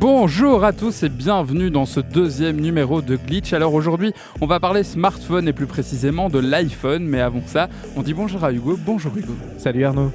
Bonjour 0.00 0.64
à 0.64 0.72
tous 0.72 1.02
et 1.02 1.10
bienvenue 1.10 1.70
dans 1.70 1.84
ce 1.84 2.00
deuxième 2.00 2.58
numéro 2.58 3.02
de 3.02 3.16
Glitch. 3.16 3.52
Alors 3.52 3.74
aujourd'hui, 3.74 4.14
on 4.40 4.46
va 4.46 4.58
parler 4.58 4.82
smartphone 4.82 5.46
et 5.46 5.52
plus 5.52 5.66
précisément 5.66 6.30
de 6.30 6.38
l'iPhone, 6.38 7.04
mais 7.04 7.20
avant 7.20 7.42
ça, 7.44 7.68
on 7.96 8.02
dit 8.02 8.14
bonjour 8.14 8.42
à 8.42 8.50
Hugo. 8.50 8.78
Bonjour 8.82 9.14
Hugo. 9.14 9.34
Salut 9.58 9.84
Arnaud. 9.84 10.10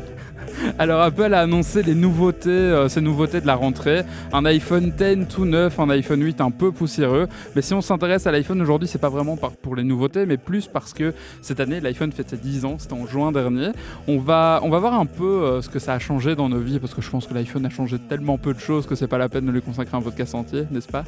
Alors 0.78 1.02
Apple 1.02 1.34
a 1.34 1.40
annoncé 1.40 1.84
les 1.84 1.96
nouveautés, 1.96 2.50
euh, 2.50 2.90
ces 2.90 3.00
nouveautés 3.00 3.40
de 3.40 3.48
la 3.48 3.56
rentrée. 3.56 4.02
Un 4.34 4.44
iPhone 4.44 4.92
10 4.92 5.26
tout 5.34 5.46
neuf, 5.46 5.80
un 5.80 5.90
iPhone 5.90 6.22
8 6.22 6.42
un 6.42 6.52
peu 6.52 6.74
poussiéreux. 6.74 7.30
Mais 7.56 7.62
si 7.62 7.74
on 7.74 7.80
s'intéresse 7.80 8.28
à 8.28 8.32
l'iPhone 8.34 8.62
aujourd'hui, 8.62 8.90
c'est 8.90 9.00
pas 9.00 9.08
vraiment 9.08 9.38
pour 9.38 9.78
les 9.78 9.86
nouveautés, 9.86 10.26
mais 10.26 10.36
plus 10.36 10.68
parce 10.68 10.92
que 10.94 11.14
cette 11.42 11.62
année 11.62 11.80
l'iPhone 11.80 12.12
fête 12.12 12.30
ses 12.30 12.36
10 12.36 12.66
ans, 12.66 12.76
c'était 12.78 12.94
en 12.94 13.08
juin 13.08 13.32
dernier. 13.32 13.70
On 14.10 14.20
va, 14.20 14.60
voir 14.60 15.00
un 15.00 15.06
peu 15.06 15.24
euh, 15.24 15.62
ce 15.62 15.70
que 15.70 15.80
ça 15.80 15.94
a 15.94 16.00
changé 16.00 16.36
dans 16.36 16.50
nos 16.50 16.60
vies, 16.60 16.80
parce 16.80 16.94
que 16.94 17.02
je 17.02 17.10
pense 17.10 17.26
que 17.26 17.34
l'iPhone 17.34 17.66
a 17.66 17.70
changé 17.70 17.98
tellement 17.98 18.38
peu 18.38 18.54
de 18.54 18.60
choses 18.60 18.86
que 18.86 18.96
c'est 18.96 19.08
pas 19.08 19.18
la 19.18 19.30
peine 19.30 19.46
de 19.46 19.52
lui 19.52 19.62
consacrer 19.62 19.96
un 19.96 20.02
podcast 20.02 20.36
entier, 20.36 20.66
n'est-ce 20.72 20.90
pas? 20.90 21.06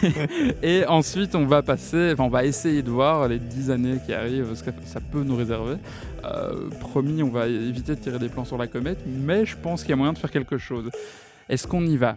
Et, 0.62 0.84
ensuite 0.86 1.34
on 1.34 1.46
va 1.46 1.62
passer, 1.62 2.10
enfin, 2.12 2.24
on 2.24 2.28
va 2.28 2.44
essayer 2.44 2.82
de 2.82 2.90
voir 2.90 3.26
les 3.26 3.38
10 3.38 3.70
années 3.70 3.96
qui 4.04 4.12
arrivent, 4.12 4.54
ce 4.54 4.62
que 4.62 4.70
ça 4.84 5.00
peut 5.00 5.22
nous 5.24 5.36
réserver. 5.36 5.76
Euh, 6.24 6.68
promis, 6.80 7.22
on 7.22 7.30
va 7.30 7.46
éviter 7.46 7.94
de 7.94 8.00
tirer 8.00 8.18
des 8.18 8.28
plans 8.28 8.44
sur 8.44 8.58
la 8.58 8.66
comète, 8.66 8.98
mais 9.06 9.46
je 9.46 9.56
pense 9.56 9.82
qu'il 9.82 9.90
y 9.90 9.92
a 9.92 9.96
moyen 9.96 10.12
de 10.12 10.18
faire 10.18 10.30
quelque 10.30 10.58
chose. 10.58 10.90
Est-ce 11.48 11.66
qu'on 11.66 11.84
y 11.86 11.96
va? 11.96 12.16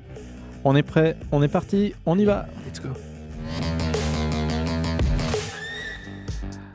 On 0.63 0.75
est 0.75 0.83
prêt, 0.83 1.15
on 1.31 1.41
est 1.41 1.47
parti, 1.47 1.93
on 2.05 2.17
y 2.17 2.25
va. 2.25 2.47
Let's 2.65 2.81
go. 2.81 2.89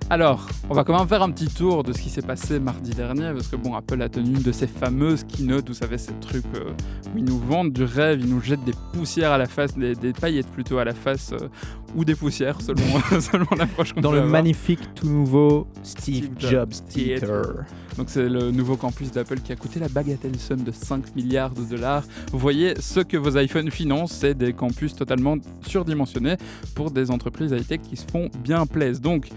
Alors, 0.09 0.46
on 0.70 0.74
va 0.74 0.84
quand 0.84 0.96
même 0.96 1.09
faire 1.09 1.23
un 1.23 1.30
petit 1.33 1.48
tour 1.48 1.83
de 1.83 1.92
ce 1.92 2.01
qui 2.01 2.10
s'est 2.10 2.23
passé 2.23 2.60
mardi 2.60 2.92
dernier, 2.92 3.33
parce 3.33 3.48
que 3.48 3.56
bon, 3.56 3.74
Apple 3.74 4.01
a 4.02 4.09
tenu 4.09 4.37
une 4.37 4.42
de 4.42 4.52
ces 4.52 4.69
fameuses 4.69 5.24
keynotes, 5.24 5.66
vous 5.66 5.74
savez, 5.74 5.98
ces 5.98 6.12
trucs 6.20 6.45
euh, 6.55 6.70
où 7.12 7.18
ils 7.18 7.24
nous 7.24 7.40
vendent 7.40 7.73
du 7.73 7.82
rêve, 7.82 8.21
ils 8.21 8.29
nous 8.29 8.40
jettent 8.40 8.65
des 8.65 8.74
poussières 8.93 9.32
à 9.32 9.38
la 9.38 9.46
face, 9.46 9.77
des, 9.77 10.12
paillettes 10.12 10.46
plutôt 10.46 10.79
à 10.79 10.84
la 10.84 10.95
face, 10.95 11.32
euh, 11.32 11.49
ou 11.96 12.04
des 12.04 12.15
poussières, 12.15 12.60
selon, 12.60 12.82
selon 13.21 13.46
l'approche 13.59 13.95
qu'on 13.95 14.01
Dans 14.01 14.12
le 14.12 14.24
magnifique 14.24 14.95
tout 14.95 15.09
nouveau 15.09 15.66
Steve, 15.82 16.30
Jobs 16.38 16.74
Theater. 16.88 17.65
Donc 17.96 18.10
c'est 18.10 18.29
le 18.29 18.51
nouveau 18.51 18.77
campus 18.77 19.10
d'Apple 19.10 19.40
qui 19.40 19.52
a 19.52 19.57
coûté 19.57 19.80
la 19.80 19.88
bagatelle 19.88 20.38
somme 20.38 20.62
de 20.62 20.71
5 20.71 21.16
milliards 21.16 21.54
de 21.54 21.62
dollars. 21.62 22.04
Vous 22.30 22.38
voyez, 22.38 22.74
ce 22.79 23.01
que 23.01 23.16
vos 23.16 23.38
iPhones 23.38 23.71
financent, 23.71 24.12
c'est 24.12 24.34
des 24.34 24.52
campus 24.52 24.95
totalement 24.95 25.37
surdimensionnés 25.66 26.37
pour 26.74 26.90
des 26.90 27.10
entreprises 27.10 27.52
high-tech 27.52 27.80
qui 27.88 27.96
se 27.96 28.04
font 28.07 28.29
bien 28.45 28.66
plaisir. 28.66 29.01
Donc, 29.01 29.29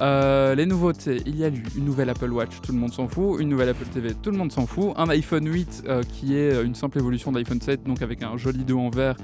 euh, 0.00 0.15
les 0.54 0.66
nouveautés, 0.66 1.22
il 1.26 1.36
y 1.36 1.44
a 1.44 1.48
eu 1.48 1.62
une 1.76 1.84
nouvelle 1.84 2.10
Apple 2.10 2.30
Watch, 2.30 2.60
tout 2.62 2.72
le 2.72 2.78
monde 2.78 2.92
s'en 2.92 3.08
fout, 3.08 3.40
une 3.40 3.48
nouvelle 3.48 3.70
Apple 3.70 3.86
TV, 3.86 4.14
tout 4.14 4.30
le 4.30 4.36
monde 4.36 4.52
s'en 4.52 4.66
fout, 4.66 4.92
un 4.96 5.08
iPhone 5.08 5.46
8 5.46 5.84
euh, 5.86 6.02
qui 6.02 6.36
est 6.36 6.62
une 6.62 6.74
simple 6.74 6.98
évolution 6.98 7.32
d'iPhone 7.32 7.60
7, 7.60 7.84
donc 7.84 8.02
avec 8.02 8.22
un 8.22 8.36
joli 8.36 8.64
dos 8.64 8.78
en 8.78 8.90
verre 8.90 9.16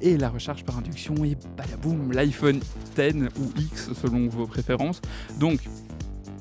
et 0.00 0.16
la 0.16 0.28
recharge 0.28 0.64
par 0.64 0.78
induction 0.78 1.14
et 1.24 1.36
badaboum, 1.56 2.12
l'iPhone 2.12 2.60
10 2.96 3.28
ou 3.40 3.60
X 3.60 3.92
selon 3.94 4.28
vos 4.28 4.46
préférences. 4.46 5.00
Donc, 5.38 5.60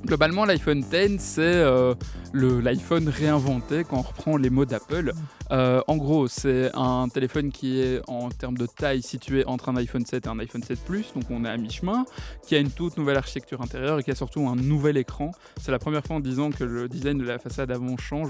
Globalement, 0.03 0.45
l'iPhone 0.45 0.81
10, 0.81 1.17
c'est 1.19 1.41
euh, 1.41 1.95
l'iPhone 2.33 3.09
réinventé 3.09 3.83
quand 3.83 3.97
on 3.97 4.01
reprend 4.01 4.37
les 4.37 4.49
mots 4.49 4.65
d'Apple. 4.65 5.13
Euh, 5.51 5.81
en 5.87 5.97
gros, 5.97 6.27
c'est 6.27 6.69
un 6.75 7.07
téléphone 7.09 7.51
qui 7.51 7.81
est 7.81 8.01
en 8.07 8.29
termes 8.29 8.57
de 8.57 8.65
taille 8.65 9.01
situé 9.01 9.45
entre 9.45 9.69
un 9.69 9.75
iPhone 9.77 10.05
7 10.05 10.25
et 10.25 10.29
un 10.29 10.37
iPhone 10.39 10.61
7 10.61 10.79
Plus, 10.85 11.13
donc 11.13 11.23
on 11.29 11.43
est 11.45 11.49
à 11.49 11.57
mi-chemin, 11.57 12.05
qui 12.45 12.55
a 12.55 12.59
une 12.59 12.69
toute 12.69 12.97
nouvelle 12.97 13.17
architecture 13.17 13.61
intérieure 13.61 13.99
et 13.99 14.03
qui 14.03 14.11
a 14.11 14.15
surtout 14.15 14.47
un 14.47 14.55
nouvel 14.55 14.97
écran. 14.97 15.31
C'est 15.59 15.71
la 15.71 15.79
première 15.79 16.03
fois 16.03 16.17
en 16.17 16.19
10 16.19 16.39
ans 16.39 16.49
que 16.51 16.63
le 16.63 16.87
design 16.87 17.17
de 17.17 17.23
la 17.23 17.39
façade 17.39 17.71
avant 17.71 17.97
change. 17.97 18.29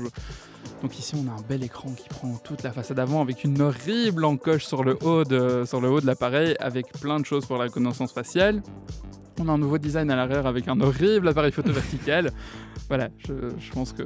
Donc 0.81 0.97
ici, 0.97 1.16
on 1.16 1.29
a 1.29 1.33
un 1.33 1.41
bel 1.47 1.63
écran 1.63 1.91
qui 1.91 2.07
prend 2.07 2.35
toute 2.38 2.63
la 2.63 2.72
façade 2.72 3.00
avant 3.00 3.22
avec 3.22 3.44
une 3.44 3.61
horrible 3.61 4.23
encoche 4.25 4.66
sur 4.66 4.83
le 4.83 4.97
haut 5.03 5.23
de, 5.23 5.63
de 5.63 6.05
l'appareil 6.05 6.55
avec 6.59 6.91
plein 6.94 7.19
de 7.19 7.25
choses 7.25 7.45
pour 7.45 7.57
la 7.57 7.66
reconnaissance 7.66 8.13
faciale. 8.13 8.61
On 9.40 9.50
a 9.50 9.51
un 9.51 9.57
nouveau 9.57 9.78
design 9.78 10.09
à 10.12 10.16
l'arrière 10.16 10.47
avec 10.47 10.68
un 10.68 10.79
horrible 10.79 11.28
appareil 11.28 11.51
photo 11.51 11.72
vertical. 11.72 12.31
Voilà, 12.88 13.09
je, 13.28 13.72
pense 13.72 13.91
que 13.91 14.03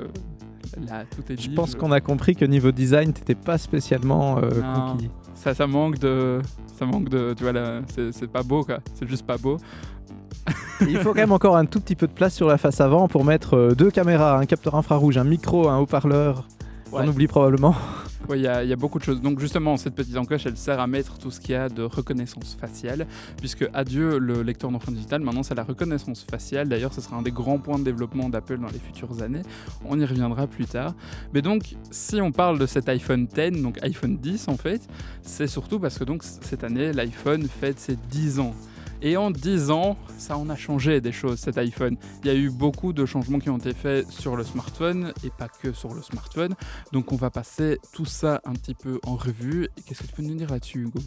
là, 0.87 1.03
tout 1.05 1.31
est 1.31 1.35
dit. 1.35 1.43
Je 1.43 1.51
pense 1.51 1.75
qu'on 1.75 1.91
a 1.91 2.01
compris 2.01 2.35
que 2.35 2.45
niveau 2.45 2.71
design, 2.71 3.13
t'étais 3.13 3.35
pas 3.35 3.57
spécialement 3.57 4.39
euh. 4.39 4.49
Ça, 5.35 5.53
ça 5.53 5.67
manque 5.67 5.99
de. 5.99 6.41
Ça 6.77 6.85
manque 6.85 7.09
de. 7.09 7.33
Tu 7.37 7.43
vois, 7.43 7.53
là, 7.53 7.81
c'est 8.11 8.31
pas 8.31 8.43
beau, 8.43 8.63
quoi. 8.63 8.79
C'est 8.93 9.07
juste 9.07 9.25
pas 9.25 9.37
beau. 9.37 9.57
Il 10.81 10.97
faut 10.97 11.09
quand 11.09 11.19
même 11.19 11.31
encore 11.31 11.57
un 11.57 11.65
tout 11.65 11.79
petit 11.79 11.95
peu 11.95 12.07
de 12.07 12.13
place 12.13 12.33
sur 12.33 12.47
la 12.47 12.57
face 12.57 12.81
avant 12.81 13.07
pour 13.07 13.25
mettre 13.25 13.55
euh, 13.55 13.75
deux 13.75 13.91
caméras, 13.91 14.37
un 14.37 14.45
capteur 14.45 14.75
infrarouge, 14.75 15.17
un 15.17 15.23
micro, 15.23 15.67
un 15.67 15.77
haut-parleur. 15.77 16.47
On 16.91 17.07
oublie 17.07 17.27
probablement. 17.27 17.75
Oui, 18.27 18.39
il 18.39 18.43
y, 18.43 18.47
a 18.47 18.75
beaucoup 18.75 18.99
de 18.99 19.03
choses. 19.03 19.21
Donc 19.21 19.39
justement, 19.39 19.77
cette 19.77 19.95
petite 19.95 20.17
encoche, 20.17 20.45
elle 20.45 20.57
sert 20.57 20.79
à 20.79 20.87
mettre 20.87 21.17
tout 21.17 21.31
ce 21.31 21.39
qu'il 21.39 21.51
y 21.51 21.55
a 21.55 21.69
de 21.69 21.83
reconnaissance 21.83 22.55
faciale, 22.59 23.07
puisque 23.37 23.67
adieu 23.73 24.19
le 24.19 24.43
lecteur 24.43 24.71
d'empreinte 24.71 24.95
digitale, 24.95 25.21
maintenant 25.21 25.41
c'est 25.43 25.55
la 25.55 25.63
reconnaissance 25.63 26.25
faciale. 26.29 26.67
D'ailleurs, 26.67 26.93
ce 26.93 27.01
sera 27.01 27.17
un 27.17 27.21
des 27.21 27.31
grands 27.31 27.59
points 27.59 27.79
de 27.79 27.83
développement 27.83 28.29
d'Apple 28.29 28.59
dans 28.59 28.67
les 28.67 28.79
futures 28.79 29.21
années. 29.23 29.41
On 29.85 29.99
y 29.99 30.05
reviendra 30.05 30.47
plus 30.47 30.65
tard. 30.65 30.93
Mais 31.33 31.41
donc, 31.41 31.75
si 31.91 32.21
on 32.21 32.31
parle 32.31 32.59
de 32.59 32.65
cet 32.65 32.89
iPhone 32.89 33.25
10, 33.25 33.61
donc 33.61 33.81
iPhone 33.83 34.17
10 34.17 34.47
en 34.47 34.57
fait, 34.57 34.81
c'est 35.21 35.47
surtout 35.47 35.79
parce 35.79 35.97
que 35.97 36.03
donc 36.03 36.23
cette 36.23 36.63
année, 36.63 36.91
l'iPhone 36.93 37.47
fête 37.47 37.79
ses 37.79 37.95
10 37.95 38.39
ans. 38.39 38.53
Et 39.01 39.15
en 39.15 39.31
10 39.31 39.71
ans, 39.71 39.97
ça 40.17 40.37
en 40.37 40.49
a 40.49 40.55
changé 40.55 40.99
des 40.99 41.11
choses, 41.11 41.39
cet 41.39 41.57
iPhone. 41.57 41.95
Il 42.23 42.27
y 42.27 42.29
a 42.29 42.35
eu 42.35 42.49
beaucoup 42.49 42.91
de 42.91 43.05
changements 43.05 43.39
qui 43.39 43.49
ont 43.49 43.57
été 43.57 43.73
faits 43.73 44.09
sur 44.09 44.35
le 44.35 44.43
smartphone 44.43 45.13
et 45.23 45.29
pas 45.29 45.47
que 45.47 45.71
sur 45.71 45.93
le 45.93 46.01
smartphone. 46.01 46.53
Donc 46.91 47.13
on 47.13 47.15
va 47.15 47.29
passer 47.29 47.79
tout 47.93 48.05
ça 48.05 48.41
un 48.43 48.53
petit 48.53 48.75
peu 48.75 48.99
en 49.05 49.15
revue. 49.15 49.69
Qu'est-ce 49.85 50.03
que 50.03 50.07
tu 50.07 50.13
peux 50.13 50.23
nous 50.23 50.35
dire 50.35 50.51
là-dessus, 50.51 50.79
Hugo? 50.79 50.99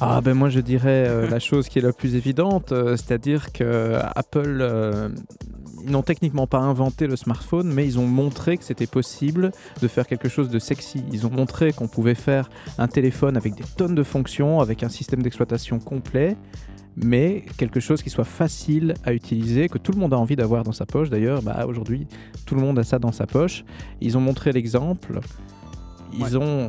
Ah 0.00 0.20
ben 0.20 0.34
moi 0.34 0.48
je 0.48 0.58
dirais 0.58 1.06
euh, 1.06 1.30
la 1.30 1.38
chose 1.38 1.68
qui 1.68 1.78
est 1.78 1.82
la 1.82 1.92
plus 1.92 2.16
évidente, 2.16 2.72
euh, 2.72 2.96
c'est-à-dire 2.96 3.52
que 3.52 3.96
Apple 4.16 4.58
euh, 4.60 5.08
n'ont 5.84 6.02
techniquement 6.02 6.48
pas 6.48 6.58
inventé 6.58 7.06
le 7.06 7.14
smartphone, 7.14 7.72
mais 7.72 7.86
ils 7.86 8.00
ont 8.00 8.06
montré 8.06 8.58
que 8.58 8.64
c'était 8.64 8.88
possible 8.88 9.52
de 9.80 9.86
faire 9.86 10.08
quelque 10.08 10.28
chose 10.28 10.48
de 10.48 10.58
sexy. 10.58 11.04
Ils 11.12 11.28
ont 11.28 11.30
montré 11.30 11.72
qu'on 11.72 11.86
pouvait 11.86 12.16
faire 12.16 12.50
un 12.78 12.88
téléphone 12.88 13.36
avec 13.36 13.54
des 13.54 13.62
tonnes 13.76 13.94
de 13.94 14.02
fonctions, 14.02 14.60
avec 14.60 14.82
un 14.82 14.88
système 14.88 15.22
d'exploitation 15.22 15.78
complet, 15.78 16.36
mais 16.96 17.44
quelque 17.56 17.80
chose 17.80 18.02
qui 18.02 18.10
soit 18.10 18.24
facile 18.24 18.94
à 19.04 19.12
utiliser, 19.12 19.68
que 19.68 19.78
tout 19.78 19.92
le 19.92 19.98
monde 19.98 20.14
a 20.14 20.18
envie 20.18 20.36
d'avoir 20.36 20.62
dans 20.64 20.72
sa 20.72 20.86
poche. 20.86 21.10
D'ailleurs, 21.10 21.42
bah, 21.42 21.66
aujourd'hui, 21.66 22.06
tout 22.46 22.54
le 22.54 22.60
monde 22.60 22.78
a 22.78 22.84
ça 22.84 22.98
dans 22.98 23.12
sa 23.12 23.26
poche. 23.26 23.64
Ils 24.00 24.16
ont 24.16 24.20
montré 24.20 24.52
l'exemple. 24.52 25.20
Ils 26.12 26.38
ont, 26.38 26.68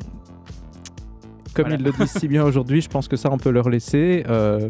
comme 1.54 1.72
ils 1.72 1.84
le 1.84 1.92
disent 1.92 2.18
si 2.18 2.28
bien 2.28 2.44
aujourd'hui, 2.46 2.82
je 2.82 2.90
pense 2.90 3.08
que 3.08 3.18
ça, 3.18 3.30
on 3.32 3.38
peut 3.38 3.52
leur 3.52 3.70
laisser. 3.70 4.24
Euh, 4.28 4.70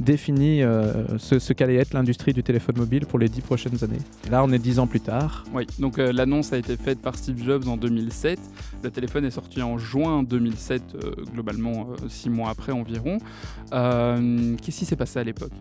définit 0.00 0.62
euh, 0.62 1.18
ce, 1.18 1.52
qu'allait 1.52 1.76
être 1.76 1.92
l'industrie 1.92 2.32
du 2.32 2.42
téléphone 2.42 2.78
mobile 2.78 3.06
pour 3.06 3.18
les 3.18 3.28
dix 3.28 3.42
prochaines 3.42 3.84
années. 3.84 3.98
Là, 4.30 4.42
on 4.42 4.50
est 4.50 4.58
dix 4.58 4.78
ans 4.78 4.86
plus 4.86 5.00
tard. 5.00 5.44
Oui, 5.52 5.66
donc 5.78 5.98
euh, 5.98 6.12
l'annonce 6.12 6.52
a 6.52 6.58
été 6.58 6.76
faite 6.76 7.00
par 7.00 7.16
Steve 7.16 7.42
Jobs 7.44 7.68
en 7.68 7.76
2007. 7.76 8.38
Le 8.82 8.90
téléphone 8.90 9.24
est 9.26 9.30
sorti 9.30 9.62
en 9.62 9.78
juin 9.78 10.22
2007, 10.22 10.82
euh, 10.94 11.12
globalement 11.32 11.88
six 12.08 12.30
mois 12.30 12.50
après 12.50 12.72
environ. 12.72 13.18
Qu'est-ce 13.70 14.78
qui 14.78 14.84
s'est 14.86 14.96
passé 14.96 15.18
à 15.18 15.24
l'époque? 15.24 15.52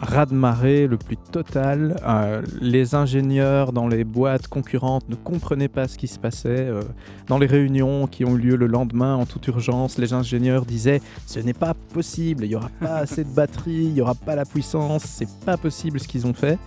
Raz-de-marée 0.00 0.86
le 0.86 0.96
plus 0.96 1.16
total. 1.16 1.96
Euh, 2.06 2.42
les 2.60 2.94
ingénieurs 2.94 3.72
dans 3.72 3.88
les 3.88 4.04
boîtes 4.04 4.48
concurrentes 4.48 5.08
ne 5.08 5.14
comprenaient 5.14 5.68
pas 5.68 5.88
ce 5.88 5.96
qui 5.96 6.08
se 6.08 6.18
passait. 6.18 6.48
Euh, 6.48 6.82
dans 7.28 7.38
les 7.38 7.46
réunions 7.46 8.06
qui 8.06 8.24
ont 8.24 8.36
eu 8.36 8.38
lieu 8.38 8.56
le 8.56 8.66
lendemain 8.66 9.16
en 9.16 9.26
toute 9.26 9.46
urgence, 9.46 9.98
les 9.98 10.12
ingénieurs 10.12 10.66
disaient 10.66 11.00
ce 11.26 11.40
n'est 11.40 11.54
pas 11.54 11.74
possible, 11.92 12.44
il 12.44 12.48
n'y 12.48 12.56
aura 12.56 12.70
pas 12.80 12.96
assez 12.96 13.24
de 13.24 13.30
batterie, 13.30 13.84
il 13.84 13.94
n'y 13.94 14.00
aura 14.00 14.14
pas 14.14 14.34
la 14.34 14.44
puissance, 14.44 15.04
c'est 15.04 15.28
pas 15.44 15.56
possible 15.56 16.00
ce 16.00 16.08
qu'ils 16.08 16.26
ont 16.26 16.34
fait. 16.34 16.58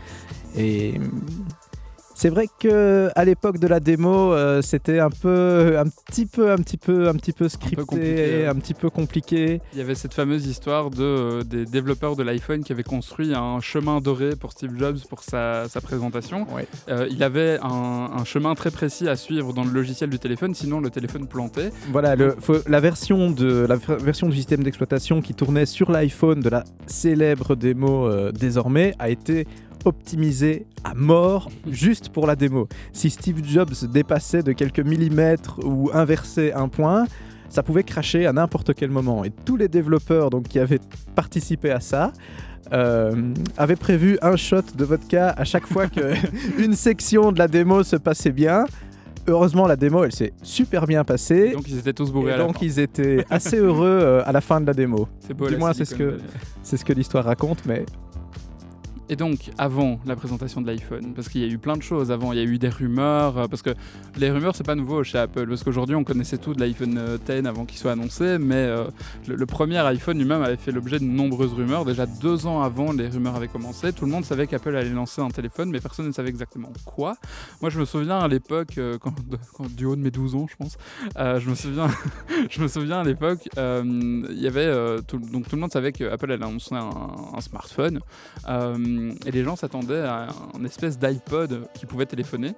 Et 0.55 0.99
c'est 2.17 2.29
vrai 2.29 2.47
que 2.59 3.11
à 3.15 3.25
l'époque 3.25 3.59
de 3.59 3.67
la 3.67 3.79
démo, 3.79 4.33
euh, 4.33 4.63
c'était 4.63 4.97
un 4.97 5.11
peu, 5.11 5.77
un 5.77 5.85
petit 5.85 6.25
peu, 6.25 6.49
un 6.51 6.57
petit 6.57 6.77
peu, 6.77 7.07
un 7.07 7.13
petit 7.13 7.31
peu 7.31 7.47
scripté, 7.47 8.47
un, 8.47 8.55
petit 8.55 8.73
peu 8.73 8.89
compliqué. 8.89 9.61
Il 9.73 9.77
y 9.77 9.81
avait 9.81 9.93
cette 9.93 10.15
fameuse 10.15 10.47
histoire 10.47 10.89
de 10.89 11.03
euh, 11.03 11.43
des 11.43 11.65
développeurs 11.65 12.15
de 12.15 12.23
l'iPhone 12.23 12.63
qui 12.63 12.71
avaient 12.71 12.81
construit 12.81 13.35
un 13.35 13.59
chemin 13.59 14.01
doré 14.01 14.35
pour 14.35 14.51
Steve 14.51 14.75
Jobs 14.79 14.97
pour 15.07 15.21
sa, 15.21 15.67
présentation. 15.83 16.47
Euh, 16.89 17.07
il 17.11 17.21
avait 17.21 17.59
un, 17.61 18.25
chemin 18.25 18.55
très 18.55 18.71
précis 18.71 19.07
à 19.07 19.15
suivre 19.15 19.53
dans 19.53 19.63
le 19.63 19.69
logiciel 19.69 20.09
du 20.09 20.17
téléphone, 20.17 20.55
sinon 20.55 20.79
le 20.79 20.89
téléphone 20.89 21.27
plantait. 21.27 21.71
Voilà, 21.91 22.15
la 22.15 22.79
version 22.79 23.29
de 23.29 23.67
la 23.69 23.75
version 23.75 24.27
du 24.27 24.35
système 24.35 24.63
d'exploitation 24.63 25.21
qui 25.21 25.35
tournait 25.35 25.67
sur 25.67 25.91
l'iPhone 25.91 26.39
de 26.39 26.49
la 26.49 26.63
célèbre 26.87 27.55
démo 27.55 28.09
désormais 28.31 28.95
a 28.97 29.09
été 29.09 29.45
optimisé 29.87 30.65
à 30.83 30.93
mort 30.93 31.49
juste 31.69 32.09
pour 32.09 32.27
la 32.27 32.35
démo. 32.35 32.67
Si 32.93 33.09
Steve 33.09 33.43
Jobs 33.43 33.73
dépassait 33.91 34.43
de 34.43 34.51
quelques 34.51 34.79
millimètres 34.79 35.59
ou 35.63 35.89
inversait 35.93 36.53
un 36.53 36.67
point, 36.67 37.05
ça 37.49 37.63
pouvait 37.63 37.83
cracher 37.83 38.27
à 38.27 38.33
n'importe 38.33 38.73
quel 38.73 38.89
moment. 38.91 39.23
Et 39.23 39.31
tous 39.31 39.57
les 39.57 39.67
développeurs 39.67 40.29
donc, 40.29 40.43
qui 40.49 40.59
avaient 40.59 40.81
participé 41.15 41.71
à 41.71 41.79
ça 41.79 42.11
euh, 42.73 43.33
avaient 43.57 43.77
prévu 43.77 44.17
un 44.21 44.35
shot 44.35 44.61
de 44.75 44.83
vodka 44.83 45.29
à 45.29 45.45
chaque 45.45 45.65
fois 45.65 45.87
qu'une 45.87 46.73
section 46.73 47.31
de 47.31 47.39
la 47.39 47.47
démo 47.47 47.83
se 47.83 47.95
passait 47.95 48.31
bien. 48.33 48.65
heureusement, 49.25 49.67
la 49.67 49.77
démo, 49.77 50.03
elle 50.03 50.11
s'est 50.11 50.33
super 50.43 50.85
bien 50.85 51.05
passée. 51.05 51.51
Donc 51.53 51.67
ils 51.69 51.77
étaient 51.79 51.93
tous 51.93 52.11
bourrés 52.11 52.31
Et 52.31 52.33
à 52.33 52.37
la 52.37 52.43
donc 52.43 52.59
fin. 52.59 52.65
ils 52.65 52.79
étaient 52.79 53.25
assez 53.29 53.57
heureux 53.57 53.87
euh, 54.01 54.21
à 54.25 54.33
la 54.33 54.41
fin 54.41 54.59
de 54.59 54.65
la 54.67 54.73
démo. 54.73 55.07
C'est 55.19 55.33
beau, 55.33 55.47
du 55.47 55.53
la 55.53 55.59
moins, 55.59 55.73
c'est 55.73 55.85
ce 55.85 55.95
que-. 55.95 56.17
C'est 56.63 56.75
ce 56.75 56.83
que 56.83 56.91
l'histoire 56.91 57.23
raconte, 57.23 57.59
mais 57.65 57.85
Et 59.09 59.15
donc, 59.15 59.51
avant 59.57 60.01
la 60.05 60.17
présentation 60.17 60.59
de 60.59 60.67
l'iPhone, 60.67 61.13
parce 61.13 61.29
qu'il 61.29 61.39
y 61.39 61.45
a 61.45 61.47
eu 61.47 61.57
plein 61.57 61.77
de 61.77 61.81
choses 61.81 62.11
avant, 62.11 62.33
il 62.33 62.39
y 62.39 62.41
a 62.41 62.45
eu 62.45 62.57
des 62.57 62.67
rumeurs, 62.67 63.37
euh, 63.37 63.47
parce 63.47 63.61
que 63.61 63.69
les 64.17 64.29
rumeurs, 64.29 64.53
c'est 64.53 64.65
pas 64.65 64.75
nouveau 64.75 65.01
chez 65.03 65.17
Apple, 65.17 65.47
parce 65.47 65.63
qu'aujourd'hui, 65.63 65.95
on 65.95 66.03
connaissait 66.03 66.37
tout 66.37 66.53
de 66.53 66.59
l'iPhone 66.59 66.97
euh, 66.97 67.17
10 67.17 67.47
avant 67.47 67.65
qu'il 67.65 67.77
soit 67.77 67.93
annoncé, 67.93 68.37
mais 68.37 68.55
euh, 68.55 68.83
le, 69.27 69.45
premier 69.45 69.77
iPhone 69.77 70.17
lui-même 70.17 70.41
avait 70.41 70.57
fait 70.57 70.73
l'objet 70.73 70.99
de 70.99 71.05
nombreuses 71.05 71.53
rumeurs. 71.53 71.85
Déjà 71.85 72.05
deux 72.05 72.47
ans 72.47 72.61
avant, 72.61 72.91
les 72.91 73.07
rumeurs 73.07 73.37
avaient 73.37 73.47
commencé. 73.47 73.93
Tout 73.93 74.05
le 74.05 74.11
monde 74.11 74.25
savait 74.25 74.45
qu'Apple 74.45 74.75
allait 74.75 74.89
lancer 74.89 75.21
un 75.21 75.29
téléphone, 75.29 75.69
mais 75.69 75.79
personne 75.79 76.07
ne 76.07 76.11
savait 76.11 76.29
exactement 76.29 76.73
quoi. 76.83 77.15
Moi, 77.61 77.69
je 77.69 77.79
me 77.79 77.85
souviens 77.85 78.19
à 78.19 78.27
l'époque, 78.27 78.77
quand, 78.99 79.13
du 79.69 79.85
haut 79.85 79.95
de 79.95 80.01
mes 80.01 80.11
12 80.11 80.35
ans, 80.35 80.47
je 80.49 80.55
pense, 80.57 80.77
je 81.15 81.49
me 81.49 81.55
souviens, 81.55 81.87
je 82.49 82.61
me 82.61 82.67
souviens 82.67 82.99
à 82.99 83.03
l'époque, 83.05 83.47
il 83.55 84.41
y 84.41 84.47
avait, 84.47 85.01
tout, 85.07 85.17
donc 85.17 85.47
tout 85.47 85.55
le 85.55 85.61
monde 85.61 85.71
savait 85.71 85.93
qu'Apple 85.93 86.29
allait 86.29 86.43
annoncer 86.43 86.75
un 86.75 87.39
smartphone. 87.39 88.01
Et 89.25 89.31
les 89.31 89.43
gens 89.43 89.55
s'attendaient 89.55 90.01
à 90.01 90.27
un 90.57 90.65
espèce 90.65 90.97
d'iPod 90.97 91.67
qui 91.73 91.85
pouvait 91.85 92.05
téléphoner. 92.05 92.53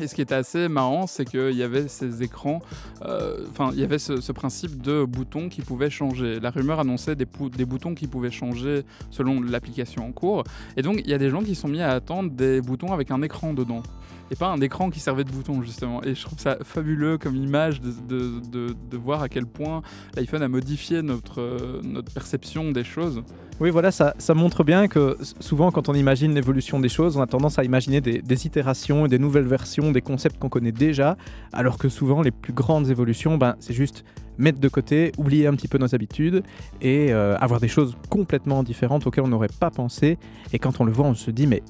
Et 0.00 0.06
ce 0.06 0.14
qui 0.14 0.22
était 0.22 0.34
assez 0.34 0.68
marrant, 0.68 1.06
c'est 1.06 1.24
qu'il 1.24 1.54
y 1.54 1.62
avait 1.62 1.88
ces 1.88 2.22
écrans, 2.22 2.60
euh, 3.04 3.46
enfin, 3.50 3.70
il 3.72 3.80
y 3.80 3.84
avait 3.84 3.98
ce, 3.98 4.32
principe 4.32 4.80
de 4.80 5.04
boutons 5.04 5.48
qui 5.48 5.62
pouvaient 5.62 5.90
changer. 5.90 6.38
La 6.40 6.50
rumeur 6.50 6.78
annonçait 6.80 7.16
des, 7.16 7.24
boutons 7.24 7.94
qui 7.94 8.06
pouvaient 8.06 8.30
changer 8.30 8.82
selon 9.10 9.40
l'application 9.40 10.06
en 10.06 10.12
cours. 10.12 10.44
Et 10.76 10.82
donc, 10.82 11.00
il 11.04 11.10
y 11.10 11.14
a 11.14 11.18
des 11.18 11.30
gens 11.30 11.42
qui 11.42 11.54
sont 11.54 11.68
mis 11.68 11.80
à 11.80 11.90
attendre 11.90 12.30
des 12.30 12.60
boutons 12.60 12.92
avec 12.92 13.10
un 13.10 13.22
écran 13.22 13.52
dedans. 13.54 13.82
Et 14.30 14.36
pas 14.36 14.48
un 14.48 14.60
écran 14.60 14.90
qui 14.90 15.00
servait 15.00 15.24
de 15.24 15.30
bouton, 15.30 15.62
justement. 15.62 16.02
Et 16.04 16.14
je 16.14 16.22
trouve 16.22 16.38
ça 16.38 16.58
fabuleux 16.62 17.16
comme 17.18 17.34
image 17.34 17.80
de, 17.80 18.96
voir 18.96 19.22
à 19.22 19.28
quel 19.28 19.46
point 19.46 19.82
l'iPhone 20.16 20.42
a 20.42 20.48
modifié 20.48 21.02
notre, 21.02 21.40
euh, 21.40 21.80
notre 21.82 22.12
perception 22.12 22.70
des 22.70 22.84
choses. 22.84 23.22
Oui, 23.60 23.70
voilà, 23.70 23.90
ça, 23.90 24.14
montre 24.34 24.62
bien 24.62 24.86
que 24.86 25.16
souvent, 25.40 25.70
quand 25.72 25.88
on 25.88 25.94
imagine 25.94 26.34
l'évolution 26.34 26.78
des 26.78 26.88
choses, 26.88 27.16
on 27.16 27.20
a 27.20 27.26
tendance 27.26 27.58
à 27.58 27.64
imaginer 27.64 28.00
des, 28.00 28.22
des 28.22 28.46
itérations 28.46 29.06
et 29.06 29.08
des 29.08 29.18
nouvelles 29.18 29.46
versions 29.46 29.90
des 29.90 30.00
concepts 30.00 30.38
qu'on 30.38 30.48
connaît 30.48 30.72
déjà, 30.72 31.16
alors 31.52 31.76
que 31.76 31.88
souvent, 31.88 32.22
les 32.22 32.30
plus 32.30 32.52
grandes 32.52 32.88
évolutions, 32.88 33.36
ben, 33.36 33.56
c'est 33.58 33.74
juste 33.74 34.04
mettre 34.38 34.60
de 34.60 34.68
côté, 34.68 35.12
oublier 35.18 35.46
un 35.46 35.54
petit 35.54 35.68
peu 35.68 35.78
nos 35.78 35.94
habitudes 35.94 36.42
et 36.80 37.12
euh, 37.12 37.36
avoir 37.38 37.60
des 37.60 37.68
choses 37.68 37.96
complètement 38.08 38.62
différentes 38.62 39.06
auxquelles 39.06 39.24
on 39.24 39.28
n'aurait 39.28 39.48
pas 39.60 39.70
pensé. 39.70 40.18
Et 40.52 40.58
quand 40.58 40.80
on 40.80 40.84
le 40.84 40.92
voit, 40.92 41.06
on 41.06 41.14
se 41.14 41.30
dit, 41.30 41.46
mais 41.46 41.62